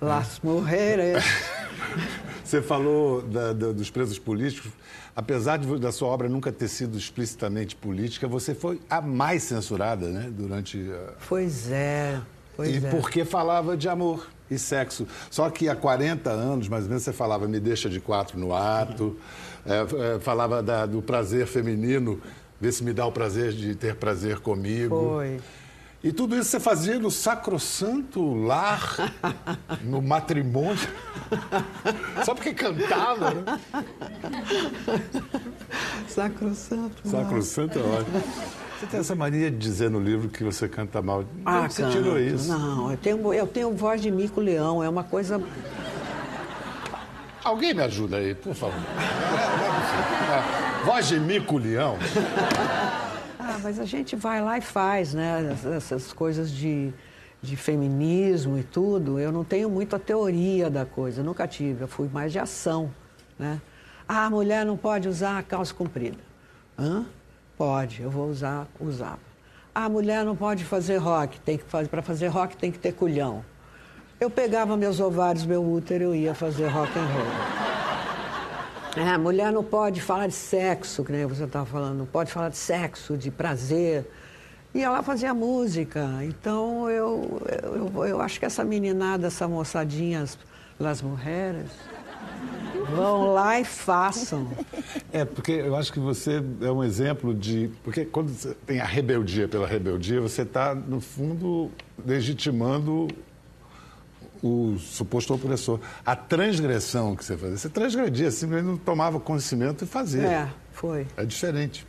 Um. 0.00 0.04
Las 0.06 0.38
Mujeres. 0.42 1.24
Você 2.44 2.60
falou 2.60 3.22
da- 3.22 3.52
da- 3.54 3.72
dos 3.72 3.88
presos 3.90 4.18
políticos. 4.18 4.70
Apesar 5.16 5.56
de, 5.56 5.78
da 5.78 5.92
sua 5.92 6.08
obra 6.08 6.28
nunca 6.28 6.52
ter 6.52 6.68
sido 6.68 6.98
explicitamente 6.98 7.74
política, 7.76 8.28
você 8.28 8.54
foi 8.54 8.80
a 8.90 9.00
mais 9.00 9.44
censurada, 9.44 10.08
né? 10.08 10.28
Durante. 10.30 10.78
a- 10.92 11.14
Pois 11.28 11.70
é, 11.70 12.20
pois 12.60 12.82
e 12.82 12.86
é. 12.86 12.90
porque 12.90 13.24
falava 13.24 13.76
de 13.76 13.88
amor 13.88 14.26
e 14.50 14.58
sexo. 14.58 15.06
Só 15.30 15.48
que 15.50 15.68
há 15.68 15.76
40 15.76 16.30
anos, 16.30 16.68
mais 16.68 16.84
ou 16.84 16.88
menos, 16.90 17.02
você 17.04 17.12
falava 17.12 17.46
me 17.46 17.60
deixa 17.60 17.88
de 17.88 18.00
quatro 18.00 18.38
no 18.38 18.54
ato, 18.54 19.16
é, 19.66 20.16
é, 20.16 20.20
falava 20.20 20.62
da- 20.62 20.86
do 20.86 21.00
prazer 21.02 21.46
feminino, 21.46 22.20
vê 22.60 22.70
se 22.72 22.82
me 22.84 22.92
dá 22.92 23.06
o 23.06 23.12
prazer 23.12 23.52
de 23.52 23.74
ter 23.74 23.94
prazer 23.96 24.40
comigo. 24.40 24.96
Foi. 25.14 25.40
E 26.02 26.12
tudo 26.12 26.34
isso 26.34 26.48
você 26.48 26.58
fazia 26.58 26.98
no 26.98 27.10
sacrossanto 27.10 28.32
lar, 28.34 28.96
no 29.84 30.00
matrimônio. 30.00 30.88
Só 32.24 32.34
porque 32.34 32.54
cantava, 32.54 33.32
né? 33.32 33.60
Sacrosanto. 36.08 37.06
Sacrossanto 37.06 37.78
é 37.78 37.82
ótimo. 37.82 38.22
Você 38.80 38.86
tem 38.86 39.00
essa 39.00 39.14
mania 39.14 39.50
de 39.50 39.58
dizer 39.58 39.90
no 39.90 40.00
livro 40.00 40.30
que 40.30 40.42
você 40.42 40.66
canta 40.66 41.02
mal. 41.02 41.22
Ah, 41.44 41.68
você 41.68 41.82
canto. 41.82 41.92
tirou 41.92 42.18
isso? 42.18 42.48
Não, 42.48 42.90
eu 42.90 42.96
tenho, 42.96 43.34
eu 43.34 43.46
tenho 43.46 43.74
voz 43.74 44.00
de 44.00 44.10
mico-leão, 44.10 44.82
é 44.82 44.88
uma 44.88 45.04
coisa... 45.04 45.38
Alguém 47.44 47.74
me 47.74 47.82
ajuda 47.82 48.16
aí, 48.16 48.34
por 48.34 48.54
favor. 48.54 48.80
É, 50.30 50.84
Voz 50.86 51.08
de 51.08 51.20
mico-leão. 51.20 51.98
Ah, 53.38 53.58
mas 53.62 53.78
a 53.78 53.84
gente 53.84 54.16
vai 54.16 54.40
lá 54.40 54.56
e 54.56 54.62
faz, 54.62 55.12
né? 55.12 55.54
Essas 55.76 56.14
coisas 56.14 56.50
de, 56.50 56.90
de 57.42 57.56
feminismo 57.56 58.58
e 58.58 58.62
tudo. 58.62 59.18
Eu 59.18 59.30
não 59.30 59.44
tenho 59.44 59.68
muito 59.68 59.94
a 59.94 59.98
teoria 59.98 60.70
da 60.70 60.86
coisa, 60.86 61.22
nunca 61.22 61.46
tive. 61.46 61.82
Eu 61.82 61.88
fui 61.88 62.08
mais 62.10 62.32
de 62.32 62.38
ação, 62.38 62.90
né? 63.38 63.60
Ah, 64.08 64.24
a 64.24 64.30
mulher 64.30 64.64
não 64.64 64.78
pode 64.78 65.06
usar 65.06 65.42
calça 65.42 65.74
comprida. 65.74 66.16
Hã? 66.78 67.04
Pode, 67.60 68.00
eu 68.00 68.08
vou 68.08 68.30
usar, 68.30 68.66
usava. 68.80 69.18
Ah, 69.74 69.84
a 69.84 69.88
mulher 69.90 70.24
não 70.24 70.34
pode 70.34 70.64
fazer 70.64 70.96
rock, 70.96 71.38
tem 71.40 71.58
que 71.58 71.64
fazer 71.64 71.90
para 71.90 72.00
fazer 72.00 72.28
rock 72.28 72.56
tem 72.56 72.72
que 72.72 72.78
ter 72.78 72.94
culhão. 72.94 73.44
Eu 74.18 74.30
pegava 74.30 74.78
meus 74.78 74.98
ovários, 74.98 75.44
meu 75.44 75.62
útero, 75.62 76.04
eu 76.04 76.14
ia 76.14 76.34
fazer 76.34 76.68
rock 76.68 76.90
and 76.98 77.04
roll. 77.04 79.04
É, 79.04 79.10
a 79.10 79.18
mulher 79.18 79.52
não 79.52 79.62
pode 79.62 80.00
falar 80.00 80.28
de 80.28 80.32
sexo, 80.32 81.04
que 81.04 81.12
nem 81.12 81.26
você 81.26 81.44
estava 81.44 81.66
falando, 81.66 81.98
não 81.98 82.06
pode 82.06 82.32
falar 82.32 82.48
de 82.48 82.56
sexo, 82.56 83.14
de 83.14 83.30
prazer. 83.30 84.10
E 84.74 84.82
ela 84.82 85.02
fazia 85.02 85.34
música. 85.34 86.08
Então 86.22 86.88
eu, 86.88 87.42
eu, 87.62 88.06
eu, 88.06 88.22
acho 88.22 88.40
que 88.40 88.46
essa 88.46 88.64
meninada, 88.64 89.26
essa 89.26 89.46
moçadinha, 89.46 90.22
as- 90.22 90.38
mulheres, 91.02 91.70
vão 92.94 93.32
lá 93.32 93.60
e 93.60 93.64
façam. 93.64 94.48
É, 95.12 95.24
porque 95.24 95.50
eu 95.50 95.74
acho 95.74 95.92
que 95.92 95.98
você 95.98 96.40
é 96.60 96.70
um 96.70 96.84
exemplo 96.84 97.34
de. 97.34 97.68
Porque 97.82 98.04
quando 98.04 98.28
você 98.28 98.54
tem 98.64 98.80
a 98.80 98.84
rebeldia 98.84 99.48
pela 99.48 99.66
rebeldia, 99.66 100.20
você 100.20 100.42
está, 100.42 100.72
no 100.72 101.00
fundo, 101.00 101.68
legitimando 102.06 103.08
o 104.42 104.76
suposto 104.78 105.34
opressor. 105.34 105.80
A 106.04 106.14
transgressão 106.14 107.16
que 107.16 107.24
você 107.24 107.36
fazia. 107.36 107.56
Você 107.56 107.68
transgredia, 107.68 108.30
simplesmente 108.30 108.70
não 108.70 108.76
tomava 108.76 109.18
conhecimento 109.18 109.84
e 109.84 109.86
fazia. 109.86 110.22
É, 110.22 110.48
foi. 110.72 111.06
É 111.16 111.24
diferente. 111.24 111.86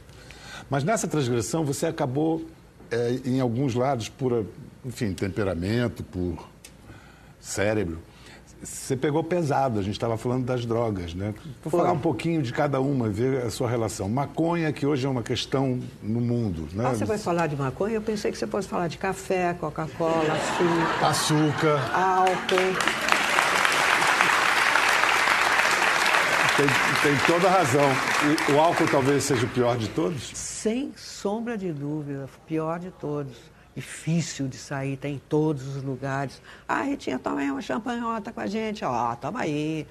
Mas 0.69 0.83
nessa 0.83 1.07
transgressão 1.07 1.63
você 1.63 1.85
acabou, 1.85 2.45
é, 2.89 3.19
em 3.25 3.39
alguns 3.39 3.75
lados, 3.75 4.09
por, 4.09 4.45
enfim, 4.85 5.13
temperamento, 5.13 6.03
por 6.03 6.47
cérebro. 7.39 7.99
Você 8.63 8.95
pegou 8.95 9.23
pesado, 9.23 9.79
a 9.79 9.81
gente 9.81 9.93
estava 9.93 10.15
falando 10.17 10.45
das 10.45 10.65
drogas, 10.65 11.15
né? 11.15 11.33
Vou 11.63 11.71
Foi. 11.71 11.79
falar 11.79 11.93
um 11.93 11.99
pouquinho 11.99 12.43
de 12.43 12.53
cada 12.53 12.79
uma, 12.79 13.09
ver 13.09 13.43
a 13.43 13.49
sua 13.49 13.67
relação. 13.67 14.07
Maconha, 14.07 14.71
que 14.71 14.85
hoje 14.85 15.05
é 15.05 15.09
uma 15.09 15.23
questão 15.23 15.79
no 16.01 16.21
mundo, 16.21 16.67
né? 16.73 16.85
Ah, 16.87 16.93
você 16.93 17.05
vai 17.05 17.17
falar 17.17 17.47
de 17.47 17.55
maconha? 17.55 17.95
Eu 17.95 18.01
pensei 18.01 18.31
que 18.31 18.37
você 18.37 18.45
fosse 18.45 18.67
falar 18.67 18.87
de 18.87 18.99
café, 18.99 19.55
Coca-Cola, 19.59 20.33
açúcar, 20.33 21.07
Açúcar, 21.07 21.91
álcool. 21.95 22.77
tem, 26.57 26.67
tem 27.01 27.25
toda 27.25 27.47
a 27.47 27.51
razão. 27.51 27.89
E 28.47 28.51
o 28.51 28.59
álcool 28.59 28.87
talvez 28.87 29.23
seja 29.23 29.45
o 29.45 29.49
pior 29.49 29.75
de 29.77 29.89
todos? 29.89 30.31
Sem 30.35 30.91
sombra 30.95 31.57
de 31.57 31.71
dúvida, 31.73 32.25
o 32.25 32.45
pior 32.47 32.77
de 32.79 32.91
todos. 32.91 33.35
Difícil 33.75 34.47
de 34.47 34.57
sair, 34.57 34.97
tem 34.97 35.15
em 35.15 35.21
todos 35.29 35.75
os 35.75 35.83
lugares. 35.83 36.41
Ah, 36.67 36.81
Ritinha, 36.83 37.17
toma 37.17 37.39
aí 37.39 37.49
uma 37.49 37.61
champanhota 37.61 38.31
com 38.31 38.41
a 38.41 38.47
gente. 38.47 38.83
Ó, 38.83 39.15
toma 39.15 39.41
aí. 39.41 39.87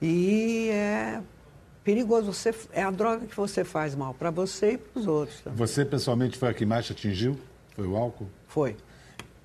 E 0.00 0.68
é 0.70 1.20
perigoso. 1.82 2.32
Você, 2.32 2.54
é 2.72 2.82
a 2.82 2.90
droga 2.90 3.26
que 3.26 3.36
você 3.36 3.64
faz 3.64 3.94
mal 3.94 4.14
para 4.14 4.30
você 4.30 4.72
e 4.72 4.78
para 4.78 5.00
os 5.00 5.06
outros. 5.06 5.40
também. 5.40 5.58
Você, 5.58 5.84
pessoalmente, 5.84 6.38
foi 6.38 6.48
a 6.50 6.54
que 6.54 6.64
mais 6.64 6.86
te 6.86 6.92
atingiu? 6.92 7.36
Foi 7.74 7.86
o 7.86 7.96
álcool? 7.96 8.28
Foi. 8.46 8.76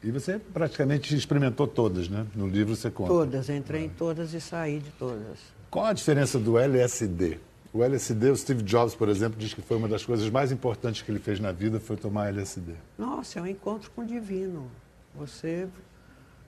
E 0.04 0.12
você 0.12 0.38
praticamente 0.38 1.16
experimentou 1.16 1.66
todas, 1.66 2.08
né? 2.08 2.28
No 2.36 2.48
livro 2.48 2.76
você 2.76 2.92
conta. 2.92 3.10
Todas. 3.10 3.50
Entrei 3.50 3.86
em 3.86 3.90
todas 3.90 4.34
e 4.34 4.40
saí 4.40 4.80
de 4.80 4.92
todas. 4.92 5.40
Qual 5.72 5.86
a 5.86 5.94
diferença 5.94 6.38
do 6.38 6.60
LSD? 6.60 7.40
O 7.76 7.84
LSD, 7.84 8.30
o 8.32 8.36
Steve 8.38 8.64
Jobs, 8.64 8.96
por 8.96 9.10
exemplo, 9.10 9.38
diz 9.38 9.54
que 9.54 9.62
foi 9.62 9.76
uma 9.76 9.90
das 9.90 10.06
coisas 10.06 10.30
mais 10.30 10.50
importantes 10.50 11.02
que 11.02 11.12
ele 11.12 11.20
fez 11.20 11.42
na 11.42 11.52
vida 11.52 11.78
foi 11.78 11.98
tomar 11.98 12.30
LSD. 12.30 12.72
Nossa, 12.98 13.38
é 13.38 13.42
um 13.42 13.48
encontro 13.48 13.92
com 13.92 14.02
o 14.02 14.06
divino. 14.06 14.72
Você, 15.14 15.68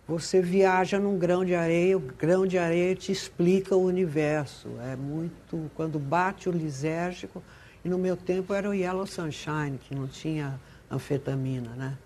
você 0.08 0.42
viaja 0.42 0.98
num 0.98 1.18
grão 1.18 1.44
de 1.44 1.54
areia, 1.54 1.98
o 1.98 2.00
grão 2.00 2.48
de 2.48 2.58
areia 2.58 2.96
te 2.96 3.12
explica 3.12 3.76
o 3.76 3.84
universo. 3.84 4.70
É 4.90 4.96
muito. 4.96 5.70
Quando 5.76 6.00
bate 6.00 6.48
o 6.48 6.52
lisérgico, 6.54 7.44
e 7.84 7.90
no 7.90 7.98
meu 7.98 8.16
tempo 8.16 8.54
era 8.54 8.70
o 8.70 8.74
Yellow 8.74 9.06
Sunshine, 9.06 9.78
que 9.78 9.94
não 9.94 10.08
tinha 10.08 10.58
anfetamina, 10.90 11.72
né? 11.72 11.98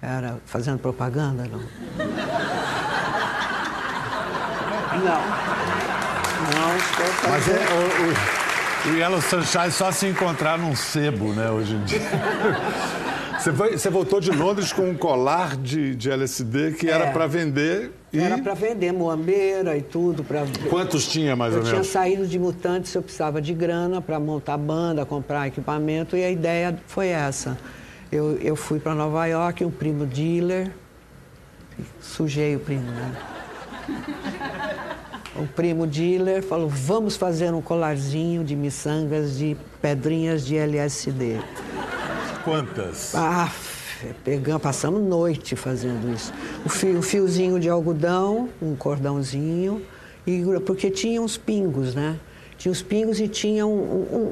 Era 0.00 0.40
fazendo 0.46 0.78
propaganda, 0.78 1.46
não? 1.46 1.60
Não. 4.96 5.20
Não 6.58 6.76
estou 6.78 7.06
fazendo. 7.06 7.30
Mas 7.30 7.48
é, 7.48 7.74
o, 7.74 8.42
o, 8.42 8.45
o 8.84 8.94
Yellow 8.96 9.20
Sunshine 9.20 9.70
só 9.70 9.90
se 9.90 10.06
encontrar 10.06 10.58
num 10.58 10.74
sebo, 10.76 11.32
né, 11.32 11.50
hoje 11.50 11.74
em 11.74 11.84
dia. 11.84 12.00
Você, 13.38 13.52
foi- 13.52 13.76
você 13.78 13.90
voltou 13.90 14.18
de 14.18 14.30
Londres 14.32 14.72
com 14.72 14.88
um 14.90 14.96
colar 14.96 15.56
de, 15.56 15.94
de 15.94 16.10
LSD 16.10 16.72
que 16.72 16.88
era 16.90 17.04
É. 17.04 17.12
para 17.12 17.26
vender 17.28 17.92
e... 18.12 18.18
Era 18.18 18.38
para 18.38 18.54
vender 18.54 18.92
moambeira 18.92 19.76
e 19.76 19.82
tudo. 19.82 20.24
Pra... 20.24 20.42
Quantos 20.68 21.06
tinha, 21.06 21.36
mais 21.36 21.52
Eu 21.52 21.58
ou 21.58 21.62
tinha 21.64 21.74
menos? 21.74 21.86
saído 21.88 22.26
de 22.26 22.38
Mutantes, 22.40 22.92
eu 22.94 23.02
precisava 23.02 23.40
de 23.40 23.52
grana 23.54 24.00
para 24.00 24.18
montar 24.18 24.56
banda, 24.56 25.04
comprar 25.06 25.46
equipamento, 25.46 26.16
e 26.16 26.24
a 26.24 26.30
ideia 26.30 26.76
foi 26.88 27.08
essa. 27.08 27.56
Eu, 28.10 28.36
eu 28.38 28.56
fui 28.56 28.80
para 28.80 28.94
Nova 28.96 29.24
York, 29.26 29.64
um 29.64 29.70
primo 29.70 30.06
dealer, 30.06 30.72
sujei 32.00 32.56
o 32.56 32.58
primo, 32.58 32.90
né? 32.90 33.12
O 35.38 35.46
primo 35.46 35.86
dealer 35.86 36.42
falou, 36.42 36.68
vamos 36.68 37.16
fazer 37.16 37.52
um 37.52 37.60
colarzinho 37.60 38.42
de 38.42 38.56
miçangas 38.56 39.36
de 39.36 39.56
pedrinhas 39.82 40.44
de 40.46 40.56
LSD. 40.56 41.38
Quantas? 42.44 43.14
Ah, 43.14 43.50
pegamos, 44.24 44.62
passamos 44.62 45.02
noite 45.02 45.54
fazendo 45.56 46.12
isso. 46.14 46.32
O 46.64 46.68
fio, 46.68 46.98
um 46.98 47.02
fiozinho 47.02 47.58
de 47.60 47.68
algodão, 47.68 48.48
um 48.62 48.74
cordãozinho, 48.76 49.82
e, 50.26 50.42
porque 50.64 50.90
tinha 50.90 51.20
uns 51.20 51.36
pingos, 51.36 51.94
né? 51.94 52.18
Tinha 52.56 52.72
os 52.72 52.80
pingos 52.82 53.20
e 53.20 53.28
tinha 53.28 53.66
um, 53.66 53.70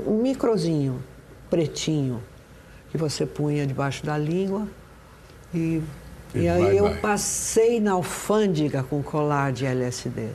um- 0.09 0.13
um 0.15 0.23
microzinho, 0.23 1.03
pretinho, 1.51 2.23
que 2.91 2.97
você 2.97 3.27
punha 3.27 3.67
debaixo 3.67 4.05
da 4.07 4.17
língua. 4.17 4.67
E, 5.53 5.83
E 6.35 6.49
aí 6.49 6.63
vai, 6.63 6.79
eu 6.79 6.85
vai. 6.85 6.97
passei 6.99 7.79
na 7.81 7.93
alfândega 7.93 8.83
com 8.83 9.03
colar 9.03 9.53
de 9.53 9.67
LSD. 9.67 10.29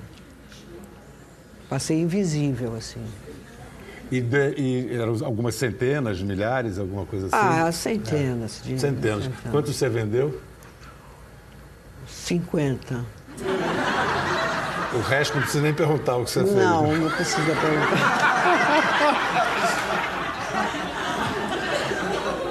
Passei 1.70 2.00
invisível, 2.02 2.76
assim. 2.76 3.02
E, 4.12 4.20
de- 4.22 4.56
e 4.58 4.96
eram 4.96 5.16
algumas 5.24 5.54
centenas, 5.54 6.20
milhares, 6.22 6.80
alguma 6.80 7.06
coisa 7.06 7.28
assim? 7.28 7.36
Ah, 7.36 7.72
centenas. 7.72 8.60
de- 8.64 8.80
Centenas. 8.80 9.30
Quanto 9.52 9.72
você 9.72 9.88
vendeu? 9.88 10.42
50. 12.08 13.06
O 14.96 15.00
resto 15.02 15.36
não 15.36 15.42
precisa 15.44 15.62
nem 15.64 15.74
perguntar 15.74 16.16
o 16.18 16.26
que 16.26 16.32
você 16.32 16.44
fez. 16.44 16.56
Não, 16.56 16.88
né? 16.88 16.98
não 16.98 17.12
precisa 17.12 17.38
perguntar. 17.46 18.30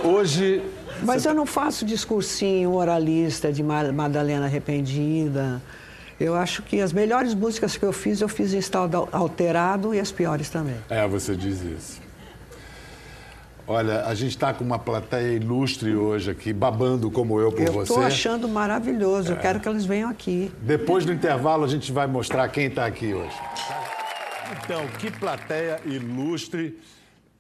Hoje, 0.05 0.63
Mas 1.03 1.25
eu 1.25 1.35
não 1.35 1.45
faço 1.47 1.85
discursinho 1.85 2.73
oralista 2.75 3.53
de 3.53 3.63
Ma- 3.63 3.93
Madalena 3.93 4.47
Arrependida. 4.47 5.61
Eu 6.21 6.35
acho 6.35 6.63
que 6.63 6.81
as 6.81 6.93
melhores 6.93 7.33
músicas 7.35 7.77
que 7.77 7.85
eu 7.85 7.93
fiz, 7.93 8.21
eu 8.21 8.29
fiz 8.29 8.53
em 8.53 8.59
estado 8.59 9.09
alterado 9.13 9.95
e 9.95 10.01
as 10.01 10.11
piores 10.11 10.51
também. 10.51 10.77
É, 10.91 11.07
você 11.07 11.37
diz 11.37 11.63
isso. 11.63 12.01
Olha, 13.71 14.07
a 14.07 14.15
gente 14.15 14.31
está 14.31 14.53
com 14.55 14.65
uma 14.65 14.79
plateia 14.79 15.37
ilustre 15.37 15.95
hoje 15.95 16.31
aqui, 16.31 16.55
babando 16.55 17.11
como 17.11 17.39
eu 17.39 17.53
por 17.53 17.61
Eu 17.61 17.73
você. 17.73 17.93
estou 17.93 18.03
achando 18.03 18.49
maravilhoso. 18.49 19.33
Eu 19.33 19.37
quero 19.37 19.61
que 19.61 19.69
eles 19.69 19.85
venham 19.85 20.09
aqui. 20.09 20.51
Depois 20.63 21.05
do 21.05 21.13
intervalo, 21.13 21.65
a 21.65 21.69
gente 21.69 21.93
vai 21.93 22.07
mostrar 22.07 22.49
quem 22.49 22.67
está 22.67 22.87
aqui 22.87 23.13
hoje. 23.13 23.37
Então, 24.65 24.87
que 24.99 25.11
plateia 25.11 25.81
ilustre. 25.85 26.79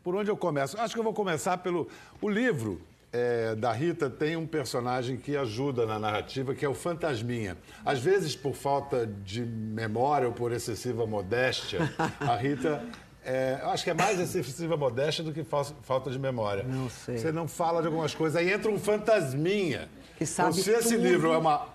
Por 0.04 0.14
onde 0.14 0.30
eu 0.30 0.36
começo? 0.36 0.78
Acho 0.78 0.92
que 0.94 1.00
eu 1.00 1.04
vou 1.04 1.14
começar 1.14 1.56
pelo. 1.58 1.88
O 2.20 2.28
livro 2.28 2.80
é, 3.12 3.54
da 3.54 3.72
Rita 3.72 4.10
tem 4.10 4.36
um 4.36 4.46
personagem 4.46 5.16
que 5.16 5.36
ajuda 5.36 5.86
na 5.86 5.98
narrativa, 5.98 6.54
que 6.54 6.64
é 6.64 6.68
o 6.68 6.74
Fantasminha. 6.74 7.56
Às 7.84 7.98
vezes, 8.00 8.36
por 8.36 8.54
falta 8.54 9.06
de 9.06 9.40
memória 9.42 10.26
ou 10.28 10.34
por 10.34 10.52
excessiva 10.52 11.06
modéstia, 11.06 11.80
a 12.20 12.36
Rita. 12.36 12.82
é, 13.24 13.58
eu 13.62 13.70
acho 13.70 13.84
que 13.84 13.90
é 13.90 13.94
mais 13.94 14.18
excessiva 14.20 14.76
modéstia 14.76 15.24
do 15.24 15.32
que 15.32 15.42
fal- 15.44 15.64
falta 15.82 16.10
de 16.10 16.18
memória. 16.18 16.62
Não 16.64 16.88
sei. 16.90 17.16
Você 17.18 17.32
não 17.32 17.48
fala 17.48 17.80
de 17.80 17.86
algumas 17.86 18.14
coisas, 18.14 18.36
aí 18.36 18.52
entra 18.52 18.70
um 18.70 18.78
fantasminha. 18.78 19.88
Que 20.16 20.26
sabe 20.26 20.50
então, 20.50 20.62
se 20.64 20.70
esse 20.70 20.94
tudo. 20.96 21.06
livro 21.06 21.32
é 21.32 21.38
uma 21.38 21.66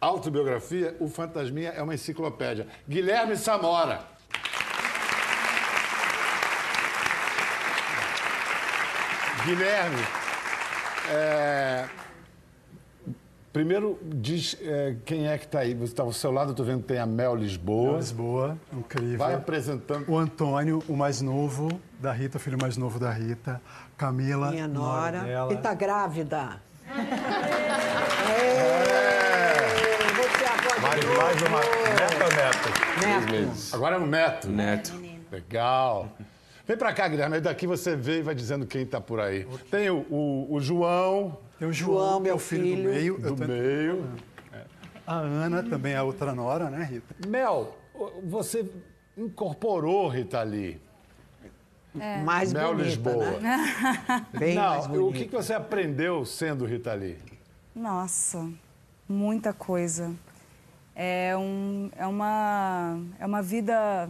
autobiografia, 0.00 0.96
o 0.98 1.08
Fantasminha 1.08 1.70
é 1.70 1.82
uma 1.82 1.92
enciclopédia. 1.94 2.66
Guilherme 2.88 3.36
Samora. 3.36 4.00
Guilherme, 9.44 10.02
é, 11.10 11.86
primeiro 13.52 13.98
diz 14.02 14.56
é, 14.62 14.94
quem 15.04 15.26
é 15.28 15.36
que 15.38 15.44
está 15.46 15.60
aí. 15.60 15.74
Você 15.74 15.92
está 15.92 16.02
ao 16.02 16.12
seu 16.12 16.30
lado, 16.30 16.50
estou 16.52 16.64
vendo 16.64 16.82
que 16.82 16.88
tem 16.88 16.98
a 16.98 17.06
Mel 17.06 17.34
Lisboa. 17.34 17.96
Lisboa, 17.96 18.58
incrível. 18.72 19.18
Vai 19.18 19.34
apresentando. 19.34 20.08
O 20.08 20.16
Antônio, 20.16 20.82
o 20.88 20.96
mais 20.96 21.20
novo 21.20 21.68
da 21.98 22.12
Rita, 22.12 22.38
filho 22.38 22.58
mais 22.60 22.76
novo 22.76 22.98
da 22.98 23.10
Rita. 23.10 23.60
Camila, 23.96 24.50
Minha 24.50 24.68
nora, 24.68 25.20
dela. 25.20 25.48
que 25.48 25.54
está 25.54 25.74
grávida. 25.74 26.60
Você 30.16 30.44
agora 30.44 30.80
Mais, 30.80 31.04
mais 31.04 31.42
uma. 31.42 31.60
Neto 31.60 32.22
ou 32.24 32.30
neto? 32.36 32.68
Neto. 33.46 33.74
Agora 33.74 33.96
é 33.96 33.98
um 33.98 34.06
neto. 34.06 34.48
Neto. 34.48 34.92
Legal. 35.30 36.08
Vem 36.70 36.76
pra 36.76 36.92
cá, 36.92 37.08
Guilherme. 37.08 37.34
Aí 37.34 37.40
daqui 37.40 37.66
você 37.66 37.96
vê 37.96 38.20
e 38.20 38.22
vai 38.22 38.32
dizendo 38.32 38.64
quem 38.64 38.86
tá 38.86 39.00
por 39.00 39.18
aí. 39.18 39.44
Tem 39.72 39.90
o, 39.90 40.06
o- 40.08 40.46
o 40.54 40.60
João, 40.60 41.36
Tem 41.58 41.66
o 41.66 41.72
João, 41.72 41.98
João, 41.98 42.18
é 42.18 42.22
meu 42.22 42.36
o 42.36 42.38
filho, 42.38 42.62
filho. 42.64 42.82
do 42.84 42.88
meio. 42.90 43.18
Do 43.18 43.34
tô- 43.34 43.44
meio. 43.48 44.08
A 45.04 45.16
Ana, 45.16 45.64
também 45.64 45.94
é 45.94 45.96
a 45.96 46.04
outra 46.04 46.32
nora, 46.32 46.70
né, 46.70 46.84
Rita? 46.84 47.26
Mel, 47.26 47.76
você 48.22 48.64
incorporou 49.18 50.06
Rita 50.06 50.40
Lee. 50.44 50.80
Mais 52.24 52.52
Mel 52.52 52.68
bonita, 52.68 52.84
Lisboa. 52.88 53.40
né? 53.40 53.58
Bem 54.38 54.54
mais 54.54 54.86
Não, 54.86 54.94
o 54.94 54.98
bonita. 55.06 55.18
que 55.18 55.24
que 55.24 55.34
você 55.34 55.52
aprendeu 55.52 56.24
sendo 56.24 56.64
Rita 56.64 56.94
Lee? 56.94 57.18
Nossa, 57.74 58.48
muita 59.08 59.52
coisa. 59.52 60.12
É, 60.94 61.36
um, 61.36 61.90
é, 61.96 62.06
uma, 62.06 62.96
é 63.18 63.26
uma 63.26 63.42
vida 63.42 64.08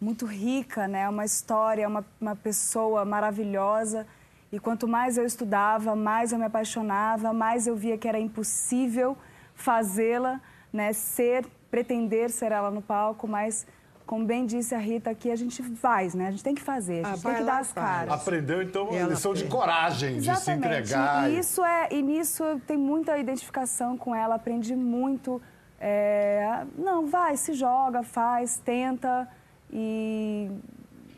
muito 0.00 0.24
rica, 0.26 0.88
né? 0.88 1.08
Uma 1.08 1.24
história, 1.24 1.86
uma, 1.86 2.04
uma 2.20 2.34
pessoa 2.34 3.04
maravilhosa. 3.04 4.06
E 4.50 4.58
quanto 4.58 4.88
mais 4.88 5.16
eu 5.18 5.24
estudava, 5.24 5.94
mais 5.94 6.32
eu 6.32 6.38
me 6.38 6.44
apaixonava, 6.46 7.32
mais 7.32 7.66
eu 7.66 7.76
via 7.76 7.96
que 7.98 8.08
era 8.08 8.18
impossível 8.18 9.16
fazê-la, 9.54 10.40
né? 10.72 10.92
Ser, 10.92 11.46
pretender 11.70 12.30
ser 12.30 12.50
ela 12.50 12.70
no 12.70 12.80
palco, 12.82 13.28
mas, 13.28 13.66
como 14.06 14.24
bem 14.24 14.46
disse 14.46 14.74
a 14.74 14.78
Rita 14.78 15.10
aqui, 15.10 15.30
a 15.30 15.36
gente 15.36 15.62
faz, 15.62 16.14
né? 16.14 16.28
A 16.28 16.30
gente 16.30 16.42
tem 16.42 16.54
que 16.54 16.62
fazer, 16.62 17.04
a 17.04 17.08
Ah, 17.08 17.10
gente 17.12 17.22
tem 17.22 17.30
vai 17.32 17.40
que 17.40 17.46
dar 17.46 17.58
as 17.58 17.72
caras. 17.72 18.12
Aprendeu, 18.12 18.62
então, 18.62 18.88
uma 18.88 18.96
ela 18.98 19.10
lição 19.10 19.34
de 19.34 19.44
coragem, 19.44 20.16
de 20.16 20.24
se 20.24 20.30
Exatamente. 20.30 20.66
entregar. 20.66 21.30
E 21.30 21.38
isso 21.38 21.64
é, 21.64 21.88
e 21.92 22.02
nisso 22.02 22.42
eu 22.42 22.58
tenho 22.58 22.80
muita 22.80 23.18
identificação 23.18 23.96
com 23.98 24.14
ela, 24.14 24.34
aprendi 24.36 24.74
muito. 24.74 25.40
é, 25.78 26.64
não, 26.76 27.06
vai, 27.06 27.36
se 27.36 27.52
joga, 27.52 28.02
faz, 28.02 28.58
tenta 28.58 29.28
e, 29.72 30.50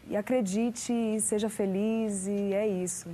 e 0.09 0.17
acredite, 0.17 0.93
e 0.93 1.21
seja 1.21 1.49
feliz 1.49 2.27
e 2.27 2.53
é 2.53 2.67
isso. 2.67 3.09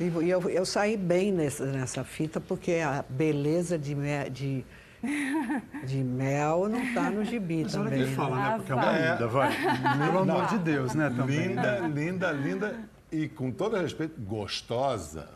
E 0.00 0.28
eu, 0.28 0.48
eu 0.50 0.66
saí 0.66 0.96
bem 0.96 1.30
nessa, 1.32 1.64
nessa 1.66 2.02
fita 2.04 2.40
porque 2.40 2.72
a 2.84 3.04
beleza 3.08 3.78
de, 3.78 3.94
me- 3.94 4.28
de, 4.30 4.64
de 5.84 5.96
mel 6.02 6.68
não 6.68 6.82
está 6.82 7.08
no 7.10 7.24
gibi 7.24 7.62
Mas 7.62 7.74
olha 7.76 7.84
também. 7.90 8.04
que 8.06 8.14
fala, 8.14 8.36
né? 8.36 8.48
Ah, 8.48 8.56
Porque 8.56 8.72
é 8.72 8.74
uma 8.74 8.92
linda, 8.92 9.26
vai. 9.28 9.52
Pelo 10.06 10.18
amor 10.18 10.46
de 10.46 10.58
Deus, 10.58 10.94
né, 10.94 11.12
também. 11.16 11.48
Linda, 11.48 11.78
linda, 11.80 12.32
linda 12.32 12.76
e, 13.12 13.28
com 13.28 13.52
todo 13.52 13.76
respeito, 13.76 14.20
gostosa. 14.20 15.28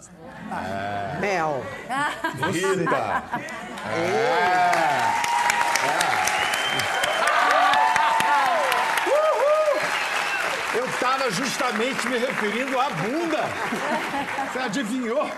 Mel. 1.20 1.62
Rita! 2.52 3.22
É. 3.96 5.29
Justamente 11.32 12.08
me 12.08 12.18
referindo 12.18 12.78
à 12.78 12.90
bunda. 12.90 13.38
Você 14.52 14.58
adivinhou? 14.58 15.30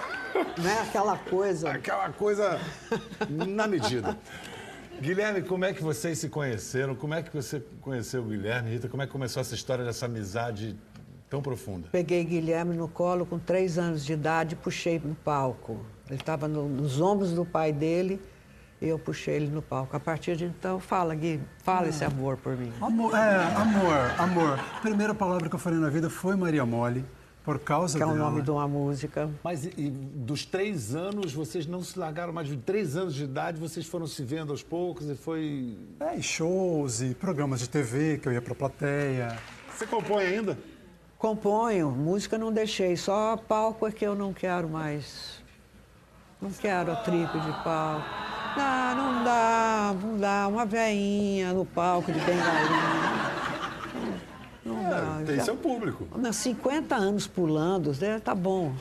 Não 0.57 0.71
é 0.71 0.81
aquela 0.81 1.19
coisa. 1.19 1.71
Aquela 1.73 2.09
coisa 2.11 2.59
na 3.29 3.67
medida. 3.67 4.17
Guilherme, 5.01 5.43
como 5.43 5.65
é 5.65 5.73
que 5.73 5.83
vocês 5.83 6.19
se 6.19 6.29
conheceram? 6.29 6.95
Como 6.95 7.13
é 7.13 7.23
que 7.23 7.35
você 7.35 7.63
conheceu 7.81 8.23
o 8.23 8.27
Guilherme, 8.27 8.71
Rita? 8.71 8.89
Como 8.89 9.03
é 9.03 9.07
que 9.07 9.13
começou 9.13 9.41
essa 9.41 9.55
história 9.55 9.85
dessa 9.85 10.07
amizade 10.07 10.77
tão 11.29 11.43
profunda? 11.43 11.89
Peguei 11.91 12.25
Guilherme 12.25 12.77
no 12.77 12.89
colo 12.89 13.27
com 13.27 13.39
três 13.39 13.79
anos 13.79 14.05
de 14.05 14.13
idade 14.13 14.55
e 14.55 14.57
puxei 14.57 15.01
no 15.05 15.15
palco. 15.15 15.85
Ele 16.09 16.21
estava 16.21 16.47
no- 16.47 16.69
nos 16.69 17.01
ombros 17.01 17.33
do 17.33 17.45
pai 17.45 17.73
dele 17.73 18.21
eu 18.89 18.99
puxei 18.99 19.37
ele 19.37 19.49
no 19.49 19.63
palco. 19.63 19.97
A 19.97 20.01
partir 20.01 20.37
de 20.37 20.45
então, 20.45 20.79
fala, 20.81 21.15
Gui, 21.15 21.41
fala 21.63 21.89
esse 21.89 22.05
amor 22.05 22.37
por 22.37 22.57
mim. 22.57 22.73
Amor, 22.81 23.15
é, 23.15 23.37
amor, 23.57 24.15
amor. 24.19 24.59
A 24.77 24.81
primeira 24.81 25.15
palavra 25.15 25.49
que 25.49 25.55
eu 25.55 25.59
falei 25.59 25.79
na 25.79 25.89
vida 25.89 26.09
foi 26.11 26.35
Maria 26.37 26.65
Mole, 26.67 27.05
por 27.45 27.59
causa 27.59 27.97
Que 27.97 28.03
é 28.03 28.07
o 28.07 28.11
dela. 28.13 28.31
nome 28.31 28.43
de 28.43 28.51
uma 28.51 28.67
música. 28.69 29.29
Mas 29.43 29.65
e, 29.65 29.91
dos 29.91 30.45
três 30.45 30.95
anos, 30.95 31.33
vocês 31.33 31.67
não 31.67 31.83
se 31.83 31.99
largaram 31.99 32.33
mais 32.33 32.49
de 32.49 32.57
três 32.57 32.97
anos 32.97 33.15
de 33.15 33.25
idade, 33.25 33.59
vocês 33.59 33.87
foram 33.87 34.07
se 34.07 34.23
vendo 34.25 34.51
aos 34.53 34.63
poucos 34.63 35.09
e 35.09 35.15
foi. 35.15 35.77
É, 36.01 36.17
e 36.17 36.23
shows 36.23 37.01
e 37.03 37.15
programas 37.15 37.61
de 37.61 37.69
TV 37.69 38.19
que 38.19 38.29
eu 38.29 38.33
ia 38.33 38.43
pra 38.43 38.55
plateia. 38.55 39.37
Você 39.77 39.87
compõe 39.87 40.25
ainda? 40.25 40.59
Componho, 41.19 41.91
música 41.93 42.37
não 42.37 42.53
deixei, 42.53 42.97
só 42.97 43.37
palco 43.37 43.87
é 43.87 43.93
que 43.93 44.05
eu 44.05 44.15
não 44.15 44.33
quero 44.33 44.69
mais. 44.69 45.41
Não 46.41 46.51
quero 46.51 46.91
atrico 46.91 47.39
de 47.39 47.53
palco. 47.63 48.05
Não, 48.57 48.95
não 48.97 49.25
dá, 49.25 49.95
não 50.01 50.19
dá. 50.19 50.49
Uma 50.49 50.67
veinha 50.67 51.53
no 51.53 51.65
palco 51.65 52.13
de 52.13 52.19
bengalinha. 52.21 53.03
Não 54.65 54.83
dá. 54.83 55.23
Tem 55.27 55.37
Já- 55.37 55.45
seu 55.45 55.57
público. 55.57 56.07
Nas 56.19 56.37
50 56.37 56.95
anos 56.95 57.27
pulando, 57.27 57.93
né, 58.01 58.21
tá 58.21 58.35
bom. 58.35 58.75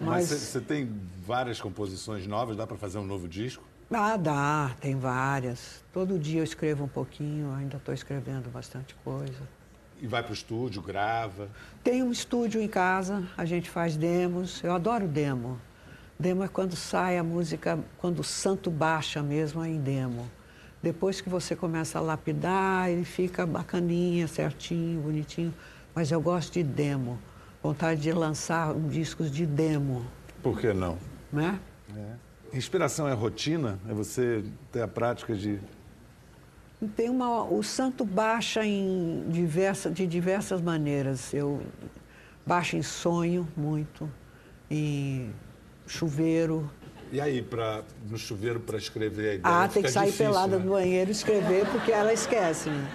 Mas 0.00 0.28
você 0.28 0.60
tem 0.60 0.90
várias 1.24 1.60
composições 1.60 2.26
novas, 2.26 2.56
dá 2.56 2.66
para 2.66 2.76
fazer 2.76 2.98
um 2.98 3.04
novo 3.04 3.28
disco? 3.28 3.62
ah, 3.94 4.16
dá, 4.16 4.70
tem 4.80 4.96
várias. 4.96 5.84
Todo 5.92 6.18
dia 6.18 6.40
eu 6.40 6.44
escrevo 6.44 6.84
um 6.84 6.88
pouquinho, 6.88 7.52
ainda 7.54 7.76
estou 7.76 7.92
escrevendo 7.92 8.48
bastante 8.50 8.94
coisa. 9.04 9.42
E 10.00 10.06
vai 10.06 10.22
pro 10.22 10.32
estúdio, 10.32 10.80
grava. 10.82 11.48
Tem 11.84 12.02
um 12.02 12.10
estúdio 12.10 12.60
em 12.60 12.66
casa, 12.66 13.22
a 13.36 13.44
gente 13.44 13.68
faz 13.70 13.94
demos. 13.96 14.64
Eu 14.64 14.72
adoro 14.74 15.06
demo. 15.06 15.60
Demo 16.18 16.44
é 16.44 16.48
quando 16.48 16.76
sai 16.76 17.18
a 17.18 17.22
música, 17.24 17.78
quando 17.98 18.20
o 18.20 18.24
santo 18.24 18.70
baixa 18.70 19.22
mesmo 19.22 19.62
é 19.64 19.68
em 19.68 19.80
demo. 19.80 20.30
Depois 20.82 21.20
que 21.20 21.28
você 21.28 21.54
começa 21.54 21.98
a 21.98 22.00
lapidar, 22.02 22.90
ele 22.90 23.04
fica 23.04 23.46
bacaninha, 23.46 24.26
certinho, 24.26 25.00
bonitinho. 25.00 25.54
Mas 25.94 26.10
eu 26.10 26.20
gosto 26.20 26.52
de 26.52 26.62
demo. 26.62 27.18
Vontade 27.62 28.00
de 28.00 28.12
lançar 28.12 28.74
um 28.74 28.88
discos 28.88 29.30
de 29.30 29.46
demo, 29.46 30.04
Por 30.42 30.58
que 30.58 30.72
não? 30.72 30.98
né? 31.32 31.58
Inspiração 32.52 33.06
é 33.08 33.12
rotina? 33.12 33.78
É 33.88 33.94
você 33.94 34.44
ter 34.72 34.82
a 34.82 34.88
prática 34.88 35.34
de. 35.34 35.60
Tem 36.96 37.08
uma, 37.08 37.44
o 37.44 37.62
santo 37.62 38.04
baixa 38.04 38.66
em 38.66 39.24
diversa, 39.28 39.88
de 39.88 40.04
diversas 40.06 40.60
maneiras. 40.60 41.32
Eu 41.32 41.62
baixo 42.44 42.76
em 42.76 42.82
sonho 42.82 43.46
muito, 43.56 44.10
em 44.68 45.32
chuveiro, 45.86 46.70
E 47.10 47.20
aí, 47.20 47.42
pra, 47.42 47.82
no 48.08 48.16
chuveiro, 48.16 48.58
para 48.60 48.78
escrever 48.78 49.30
a 49.30 49.34
ideia? 49.34 49.40
Ah, 49.64 49.68
tem 49.68 49.82
que 49.82 49.90
sair 49.90 50.06
difícil, 50.06 50.26
pelada 50.26 50.56
né? 50.56 50.62
do 50.64 50.70
banheiro 50.70 51.10
e 51.10 51.12
escrever, 51.12 51.66
porque 51.70 51.92
ela 51.92 52.12
esquece, 52.12 52.70
né? 52.70 52.88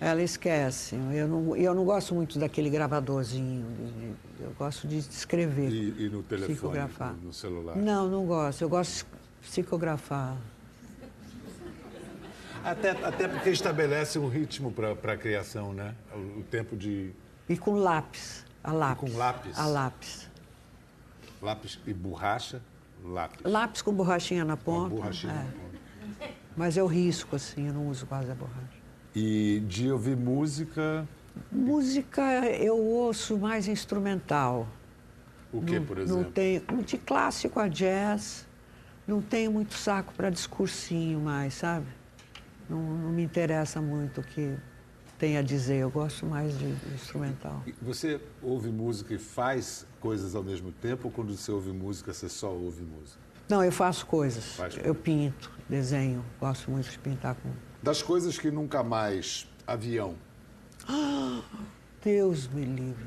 Ela 0.00 0.22
esquece. 0.22 0.94
Eu 1.14 1.26
não, 1.28 1.56
eu 1.56 1.74
não 1.74 1.84
gosto 1.84 2.14
muito 2.14 2.38
daquele 2.38 2.68
gravadorzinho. 2.68 3.64
de- 3.78 3.92
de- 4.10 4.14
eu 4.40 4.50
gosto 4.58 4.86
de 4.86 4.98
escrever. 4.98 5.70
E, 5.70 6.04
e 6.06 6.08
no 6.10 6.22
telefone, 6.22 6.54
psicografar. 6.54 7.14
no 7.22 7.32
celular? 7.32 7.76
Não, 7.76 8.06
não 8.08 8.26
gosto. 8.26 8.60
Eu 8.62 8.68
gosto 8.68 9.06
de 9.06 9.48
psicografar. 9.48 10.36
Até, 12.64 12.90
até 12.90 13.28
porque 13.28 13.50
estabelece 13.50 14.18
um 14.18 14.28
ritmo 14.28 14.72
para 14.72 14.90
a 15.12 15.16
criação, 15.16 15.72
né? 15.72 15.94
O, 16.14 16.40
o 16.40 16.42
tempo 16.50 16.76
de 16.76 17.12
E 17.48 17.56
com 17.56 17.74
lápis. 17.76 18.44
A 18.62 18.72
lápis. 18.72 19.12
com 19.12 19.16
lápis? 19.16 19.58
A 19.58 19.66
lápis. 19.66 20.25
Lápis 21.46 21.78
e 21.86 21.94
borracha, 21.94 22.60
lápis. 23.04 23.40
Lápis 23.44 23.82
com 23.82 23.92
borrachinha 23.92 24.44
na 24.44 24.56
Com 24.56 24.64
ponta. 24.64 24.94
borrachinha 24.96 25.32
é. 25.32 25.36
na 25.36 25.42
ponta. 25.52 26.34
Mas 26.56 26.76
eu 26.76 26.86
risco, 26.86 27.36
assim, 27.36 27.68
eu 27.68 27.74
não 27.74 27.88
uso 27.88 28.04
quase 28.06 28.30
a 28.30 28.34
borracha. 28.34 28.76
E 29.14 29.62
de 29.68 29.90
ouvir 29.90 30.16
música, 30.16 31.06
Música 31.52 32.22
eu 32.46 32.76
ouço 32.78 33.36
mais 33.38 33.68
instrumental. 33.68 34.66
o 35.52 35.60
que, 35.62 35.78
não, 35.78 35.86
por 35.86 35.96
Não 35.98 36.02
exemplo? 36.04 36.32
tenho, 36.32 36.60
de 36.84 36.96
clássico 36.98 37.60
a 37.60 37.68
jazz, 37.68 38.46
não 39.06 39.20
tenho 39.22 39.52
muito 39.52 39.74
saco 39.74 40.12
para 40.14 40.30
discursinho 40.30 41.20
mais, 41.20 41.52
sabe? 41.54 41.86
Não, 42.68 42.80
não 42.80 43.10
me 43.12 43.22
interessa 43.22 43.80
muito 43.82 44.20
o 44.22 44.24
que 44.24 44.56
tem 45.18 45.36
a 45.38 45.42
dizer, 45.42 45.76
eu 45.76 45.90
gosto 45.90 46.26
mais 46.26 46.56
de 46.58 46.66
instrumental. 46.94 47.62
Você 47.82 48.20
ouve 48.42 48.68
música 48.68 49.14
e 49.14 49.18
faz 49.18 49.86
coisas 50.00 50.34
ao 50.34 50.42
mesmo 50.42 50.70
tempo 50.72 51.08
ou 51.08 51.10
quando 51.10 51.34
você 51.36 51.50
ouve 51.50 51.70
música, 51.70 52.12
você 52.12 52.28
só 52.28 52.52
ouve 52.52 52.82
música? 52.82 53.18
Não, 53.48 53.62
eu 53.62 53.72
faço 53.72 54.06
coisas. 54.06 54.44
Faz 54.56 54.76
eu 54.82 54.94
pinto, 54.94 55.50
desenho, 55.68 56.24
gosto 56.40 56.70
muito 56.70 56.90
de 56.90 56.98
pintar 56.98 57.34
com. 57.36 57.50
Das 57.82 58.02
coisas 58.02 58.38
que 58.38 58.50
nunca 58.50 58.82
mais. 58.82 59.46
Avião. 59.66 60.14
Deus 62.04 62.48
me 62.48 62.64
livre. 62.64 63.06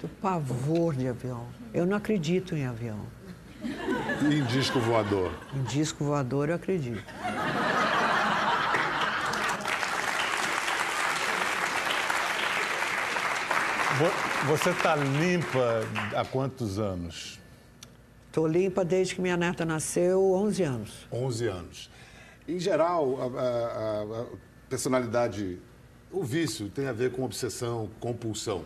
Tenho 0.00 0.12
pavor 0.20 0.94
de 0.94 1.06
avião. 1.06 1.46
Eu 1.74 1.84
não 1.84 1.96
acredito 1.96 2.56
em 2.56 2.64
avião. 2.64 3.00
E 3.62 4.34
em 4.34 4.44
disco 4.46 4.80
voador. 4.80 5.32
Em 5.54 5.62
disco 5.64 6.04
voador 6.04 6.48
eu 6.48 6.54
acredito. 6.54 7.04
Você 14.46 14.70
está 14.70 14.96
limpa 14.96 15.82
há 16.16 16.24
quantos 16.24 16.78
anos? 16.78 17.38
Estou 18.26 18.46
limpa 18.46 18.84
desde 18.84 19.14
que 19.14 19.20
minha 19.20 19.36
neta 19.36 19.64
nasceu, 19.64 20.32
11 20.32 20.62
anos. 20.62 21.08
11 21.12 21.46
anos. 21.48 21.90
Em 22.48 22.58
geral, 22.58 23.20
a, 23.20 23.40
a- 23.40 24.22
a- 24.22 24.26
personalidade, 24.68 25.58
o 26.10 26.22
vício 26.22 26.68
tem 26.68 26.86
a 26.86 26.92
ver 26.92 27.12
com 27.12 27.22
obsessão, 27.24 27.90
compulsão. 28.00 28.64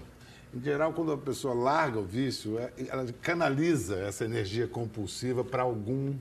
Em 0.54 0.62
geral, 0.62 0.92
quando 0.92 1.10
a 1.12 1.18
pessoa 1.18 1.54
larga 1.54 1.98
o 1.98 2.04
vício, 2.04 2.58
é- 2.58 2.72
ela 2.88 3.04
canaliza 3.22 3.96
essa 3.96 4.24
energia 4.24 4.68
compulsiva 4.68 5.42
para 5.42 5.62
algum, 5.62 6.14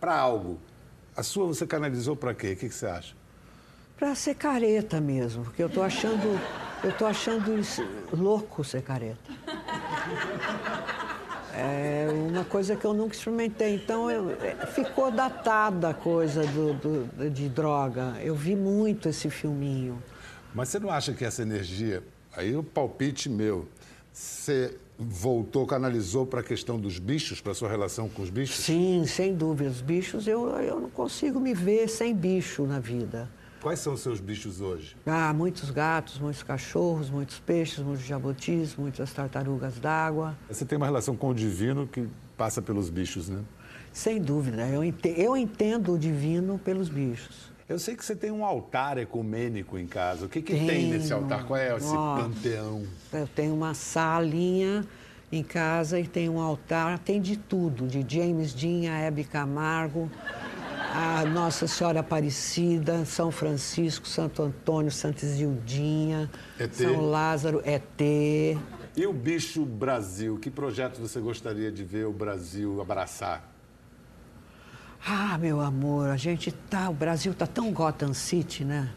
para 0.00 0.14
algo. 0.16 0.58
A 1.16 1.22
sua 1.22 1.46
você 1.46 1.66
canalizou 1.66 2.16
para 2.16 2.34
quê? 2.34 2.52
O 2.52 2.56
que, 2.56 2.68
que 2.68 2.74
você 2.74 2.86
acha? 2.86 3.14
Pra 4.00 4.14
ser 4.14 4.34
careta 4.34 4.98
mesmo, 5.00 5.44
porque 5.44 5.62
eu 5.62 5.68
tô 5.68 5.82
achando, 5.82 6.40
eu 6.82 6.90
tô 6.96 7.04
achando 7.04 7.56
isso 7.60 7.86
louco 8.12 8.64
ser 8.64 8.80
careta. 8.82 9.30
É 11.54 12.08
uma 12.30 12.44
coisa 12.44 12.74
que 12.74 12.84
eu 12.86 12.94
nunca 12.94 13.14
experimentei. 13.14 13.74
Então 13.74 14.10
eu- 14.10 14.30
é, 14.42 14.66
ficou 14.66 15.10
datada 15.10 15.90
a 15.90 15.94
coisa 15.94 16.46
do, 16.46 16.72
do- 16.74 17.30
de 17.30 17.48
droga. 17.50 18.14
Eu 18.22 18.34
vi 18.34 18.56
muito 18.56 19.06
esse 19.08 19.28
filminho. 19.28 20.02
Mas 20.54 20.70
você 20.70 20.78
não 20.78 20.90
acha 20.90 21.12
que 21.12 21.22
essa 21.24 21.42
energia, 21.42 22.02
aí 22.34 22.56
o 22.56 22.62
palpite 22.62 23.28
meu, 23.28 23.68
você 24.10 24.74
voltou, 24.98 25.66
canalizou 25.66 26.24
para 26.24 26.40
a 26.40 26.42
questão 26.42 26.80
dos 26.80 26.98
bichos, 26.98 27.40
para 27.42 27.52
a 27.52 27.54
sua 27.54 27.68
relação 27.68 28.08
com 28.08 28.22
os 28.22 28.30
bichos? 28.30 28.56
Sim, 28.64 29.04
sem 29.06 29.34
dúvida. 29.34 29.68
Os 29.70 29.82
bichos, 29.82 30.26
eu, 30.26 30.48
eu 30.60 30.80
não 30.80 30.90
consigo 30.90 31.38
me 31.38 31.52
ver 31.52 31.86
sem 31.88 32.14
bicho 32.14 32.64
na 32.64 32.80
vida. 32.80 33.28
Quais 33.60 33.78
são 33.80 33.92
os 33.92 34.00
seus 34.00 34.20
bichos 34.20 34.60
hoje? 34.60 34.96
Ah, 35.06 35.32
muitos 35.34 35.70
gatos, 35.70 36.18
muitos 36.18 36.42
cachorros, 36.42 37.10
muitos 37.10 37.38
peixes, 37.38 37.78
muitos 37.80 38.04
jabutis, 38.06 38.74
muitas 38.74 39.12
tartarugas 39.12 39.78
d'água. 39.78 40.34
Você 40.48 40.64
tem 40.64 40.76
uma 40.78 40.86
relação 40.86 41.14
com 41.14 41.28
o 41.28 41.34
divino 41.34 41.86
que 41.86 42.08
passa 42.38 42.62
pelos 42.62 42.88
bichos, 42.88 43.28
né? 43.28 43.40
Sem 43.92 44.20
dúvida, 44.20 44.66
eu 44.66 44.82
ente- 44.82 45.14
eu 45.16 45.36
entendo 45.36 45.92
o 45.92 45.98
divino 45.98 46.58
pelos 46.58 46.88
bichos. 46.88 47.50
Eu 47.68 47.78
sei 47.78 47.94
que 47.94 48.04
você 48.04 48.16
tem 48.16 48.30
um 48.30 48.44
altar 48.44 48.96
ecumênico 48.98 49.78
em 49.78 49.86
casa. 49.86 50.26
O 50.26 50.28
que, 50.28 50.40
que 50.42 50.54
tem 50.54 50.88
nesse 50.88 51.12
altar? 51.12 51.44
Qual 51.44 51.56
é 51.58 51.76
esse 51.76 51.92
panteão? 51.94 52.82
Eu 53.12 53.28
tenho 53.28 53.54
uma 53.54 53.74
salinha 53.74 54.84
em 55.30 55.42
casa 55.44 56.00
e 56.00 56.06
tem 56.08 56.28
um 56.28 56.40
altar, 56.40 56.98
tem 56.98 57.20
de 57.20 57.36
tudo, 57.36 57.86
de 57.86 58.04
James 58.08 58.52
Dean 58.54 58.90
a 58.92 58.98
Hebe 58.98 59.22
Camargo, 59.22 60.10
a 60.92 61.24
Nossa 61.24 61.68
Senhora 61.68 62.00
Aparecida, 62.00 63.04
São 63.04 63.30
Francisco, 63.30 64.08
Santo 64.08 64.42
Antônio, 64.42 64.90
Santa 64.90 65.24
Isildinha. 65.24 66.28
São 66.72 67.00
Lázaro, 67.00 67.62
ET. 67.64 68.00
E 68.96 69.06
o 69.06 69.12
bicho 69.12 69.64
Brasil? 69.64 70.36
Que 70.38 70.50
projeto 70.50 71.00
você 71.00 71.20
gostaria 71.20 71.70
de 71.70 71.84
ver 71.84 72.06
o 72.06 72.12
Brasil 72.12 72.80
abraçar? 72.80 73.48
Ah, 75.06 75.38
meu 75.38 75.60
amor, 75.60 76.10
a 76.10 76.16
gente 76.16 76.50
tá, 76.50 76.90
o 76.90 76.94
Brasil 76.94 77.32
tá 77.32 77.46
tão 77.46 77.72
Gotham 77.72 78.12
City, 78.12 78.64
né? 78.64 78.90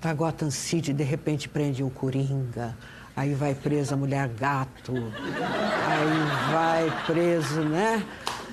Tá 0.00 0.12
Gotham 0.12 0.50
City, 0.50 0.92
de 0.92 1.04
repente 1.04 1.48
prende 1.48 1.82
o 1.82 1.88
Coringa, 1.88 2.76
aí 3.16 3.32
vai 3.32 3.54
presa 3.54 3.94
a 3.94 3.96
mulher 3.96 4.28
gato, 4.28 4.92
aí 4.92 6.52
vai 6.52 7.04
preso, 7.06 7.60
né? 7.62 8.04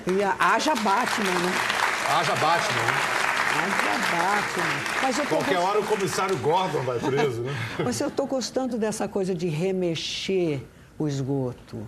E 0.06 0.22
a, 0.22 0.36
haja 0.38 0.74
Batman, 0.74 1.32
né? 1.32 1.77
Haja 2.08 2.34
Batman. 2.36 2.82
Haja 3.54 4.02
Batman. 4.16 5.00
Mas 5.02 5.18
eu 5.18 5.24
tô, 5.24 5.36
Qualquer 5.36 5.56
gos- 5.56 5.64
hora 5.64 5.80
o 5.80 5.84
comissário 5.84 6.36
Gordon 6.38 6.82
vai 6.82 6.98
preso, 6.98 7.42
né? 7.42 7.52
mas 7.84 8.00
eu 8.00 8.10
tô 8.10 8.26
gostando 8.26 8.78
dessa 8.78 9.06
coisa 9.08 9.34
de 9.34 9.46
remexer 9.48 10.62
o 10.98 11.06
esgoto. 11.06 11.86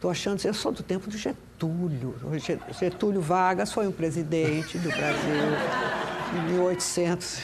Tô 0.00 0.08
achando, 0.08 0.42
eu 0.44 0.54
sou 0.54 0.72
do 0.72 0.82
tempo 0.82 1.10
do 1.10 1.16
Getúlio. 1.18 2.14
Getúlio 2.78 3.20
Vargas 3.20 3.70
foi 3.72 3.86
um 3.86 3.92
presidente 3.92 4.78
do 4.78 4.88
Brasil 4.88 5.34
em 6.38 6.52
1800. 6.52 7.40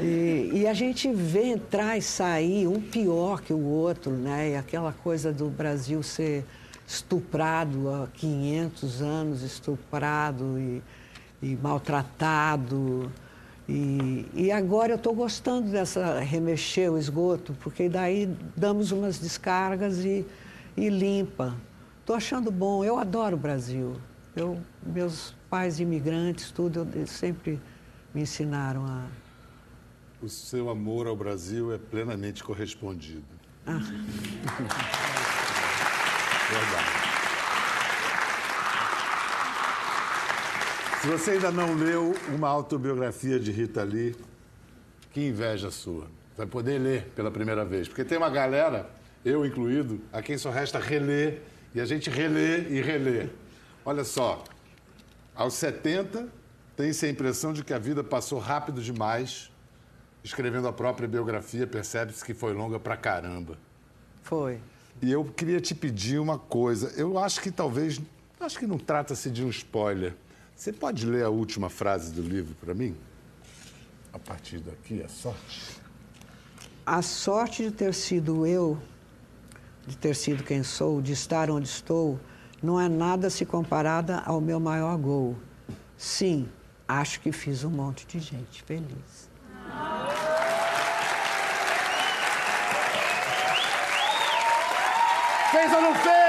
E, 0.00 0.50
e 0.52 0.66
a 0.68 0.74
gente 0.74 1.12
vê 1.12 1.44
entrar 1.44 1.96
e 1.96 2.02
sair, 2.02 2.66
um 2.66 2.80
pior 2.80 3.40
que 3.40 3.52
o 3.52 3.62
outro, 3.64 4.10
né? 4.10 4.50
E 4.50 4.56
aquela 4.56 4.92
coisa 4.92 5.32
do 5.32 5.46
Brasil 5.48 6.02
ser 6.02 6.44
estuprado 6.88 7.88
há 7.88 8.08
500 8.12 9.00
anos, 9.00 9.42
estuprado 9.42 10.58
e, 10.58 10.82
e 11.44 11.58
maltratado. 11.62 13.12
E, 13.68 14.26
e 14.34 14.50
agora 14.50 14.92
eu 14.92 14.96
estou 14.96 15.14
gostando 15.14 15.70
dessa 15.70 16.18
remexer 16.20 16.90
o 16.90 16.98
esgoto, 16.98 17.54
porque 17.60 17.88
daí 17.88 18.26
damos 18.56 18.90
umas 18.92 19.18
descargas 19.18 19.98
e, 20.04 20.24
e 20.76 20.88
limpa. 20.88 21.54
Estou 22.00 22.16
achando 22.16 22.50
bom, 22.50 22.82
eu 22.84 22.98
adoro 22.98 23.36
o 23.36 23.38
Brasil. 23.38 23.96
Eu, 24.34 24.58
meus 24.84 25.34
pais 25.48 25.78
imigrantes, 25.80 26.50
tudo, 26.50 26.80
eu- 26.80 26.88
eles 26.94 27.10
sempre 27.10 27.60
me 28.14 28.22
ensinaram 28.22 28.84
a. 28.86 29.06
O 30.22 30.28
seu 30.28 30.68
amor 30.70 31.06
ao 31.06 31.14
Brasil 31.16 31.72
é 31.72 31.78
plenamente 31.78 32.42
correspondido. 32.42 33.24
Verdade. 36.50 37.13
Se 41.04 41.10
você 41.10 41.32
ainda 41.32 41.50
não 41.50 41.74
leu 41.74 42.14
uma 42.34 42.48
autobiografia 42.48 43.38
de 43.38 43.52
Rita 43.52 43.82
Lee, 43.82 44.16
que 45.12 45.20
inveja 45.20 45.70
sua. 45.70 46.06
Vai 46.34 46.46
poder 46.46 46.78
ler 46.78 47.12
pela 47.14 47.30
primeira 47.30 47.62
vez. 47.62 47.86
Porque 47.86 48.02
tem 48.02 48.16
uma 48.16 48.30
galera, 48.30 48.88
eu 49.22 49.44
incluído, 49.44 50.00
a 50.10 50.22
quem 50.22 50.38
só 50.38 50.48
resta 50.48 50.78
reler, 50.78 51.42
e 51.74 51.80
a 51.82 51.84
gente 51.84 52.08
relê 52.08 52.60
e 52.70 52.80
relê. 52.80 53.28
Olha 53.84 54.02
só, 54.02 54.44
aos 55.34 55.52
70, 55.52 56.26
tem-se 56.74 57.04
a 57.04 57.10
impressão 57.10 57.52
de 57.52 57.62
que 57.62 57.74
a 57.74 57.78
vida 57.78 58.02
passou 58.02 58.38
rápido 58.38 58.80
demais. 58.80 59.52
Escrevendo 60.24 60.66
a 60.68 60.72
própria 60.72 61.06
biografia, 61.06 61.66
percebe-se 61.66 62.24
que 62.24 62.32
foi 62.32 62.54
longa 62.54 62.80
pra 62.80 62.96
caramba. 62.96 63.58
Foi. 64.22 64.58
E 65.02 65.12
eu 65.12 65.22
queria 65.22 65.60
te 65.60 65.74
pedir 65.74 66.18
uma 66.18 66.38
coisa. 66.38 66.94
Eu 66.96 67.18
acho 67.18 67.42
que 67.42 67.50
talvez. 67.50 68.00
Acho 68.40 68.58
que 68.58 68.66
não 68.66 68.78
trata-se 68.78 69.30
de 69.30 69.44
um 69.44 69.50
spoiler. 69.50 70.14
Você 70.56 70.72
pode 70.72 71.04
ler 71.04 71.24
a 71.24 71.30
última 71.30 71.68
frase 71.68 72.12
do 72.12 72.22
livro 72.22 72.54
para 72.54 72.72
mim? 72.72 72.96
A 74.12 74.18
partir 74.18 74.58
daqui, 74.58 75.02
a 75.02 75.08
sorte. 75.08 75.80
A 76.86 77.02
sorte 77.02 77.64
de 77.64 77.70
ter 77.72 77.92
sido 77.92 78.46
eu, 78.46 78.78
de 79.86 79.96
ter 79.96 80.14
sido 80.14 80.44
quem 80.44 80.62
sou, 80.62 81.02
de 81.02 81.12
estar 81.12 81.50
onde 81.50 81.68
estou, 81.68 82.20
não 82.62 82.80
é 82.80 82.88
nada 82.88 83.28
se 83.28 83.44
comparada 83.44 84.20
ao 84.20 84.40
meu 84.40 84.60
maior 84.60 84.96
gol. 84.96 85.36
Sim, 85.98 86.48
acho 86.86 87.20
que 87.20 87.32
fiz 87.32 87.64
um 87.64 87.70
monte 87.70 88.06
de 88.06 88.20
gente 88.20 88.62
feliz. 88.62 89.28
Fez 95.50 95.72
ou 95.72 95.82
não 95.82 95.94
fez? 95.96 96.23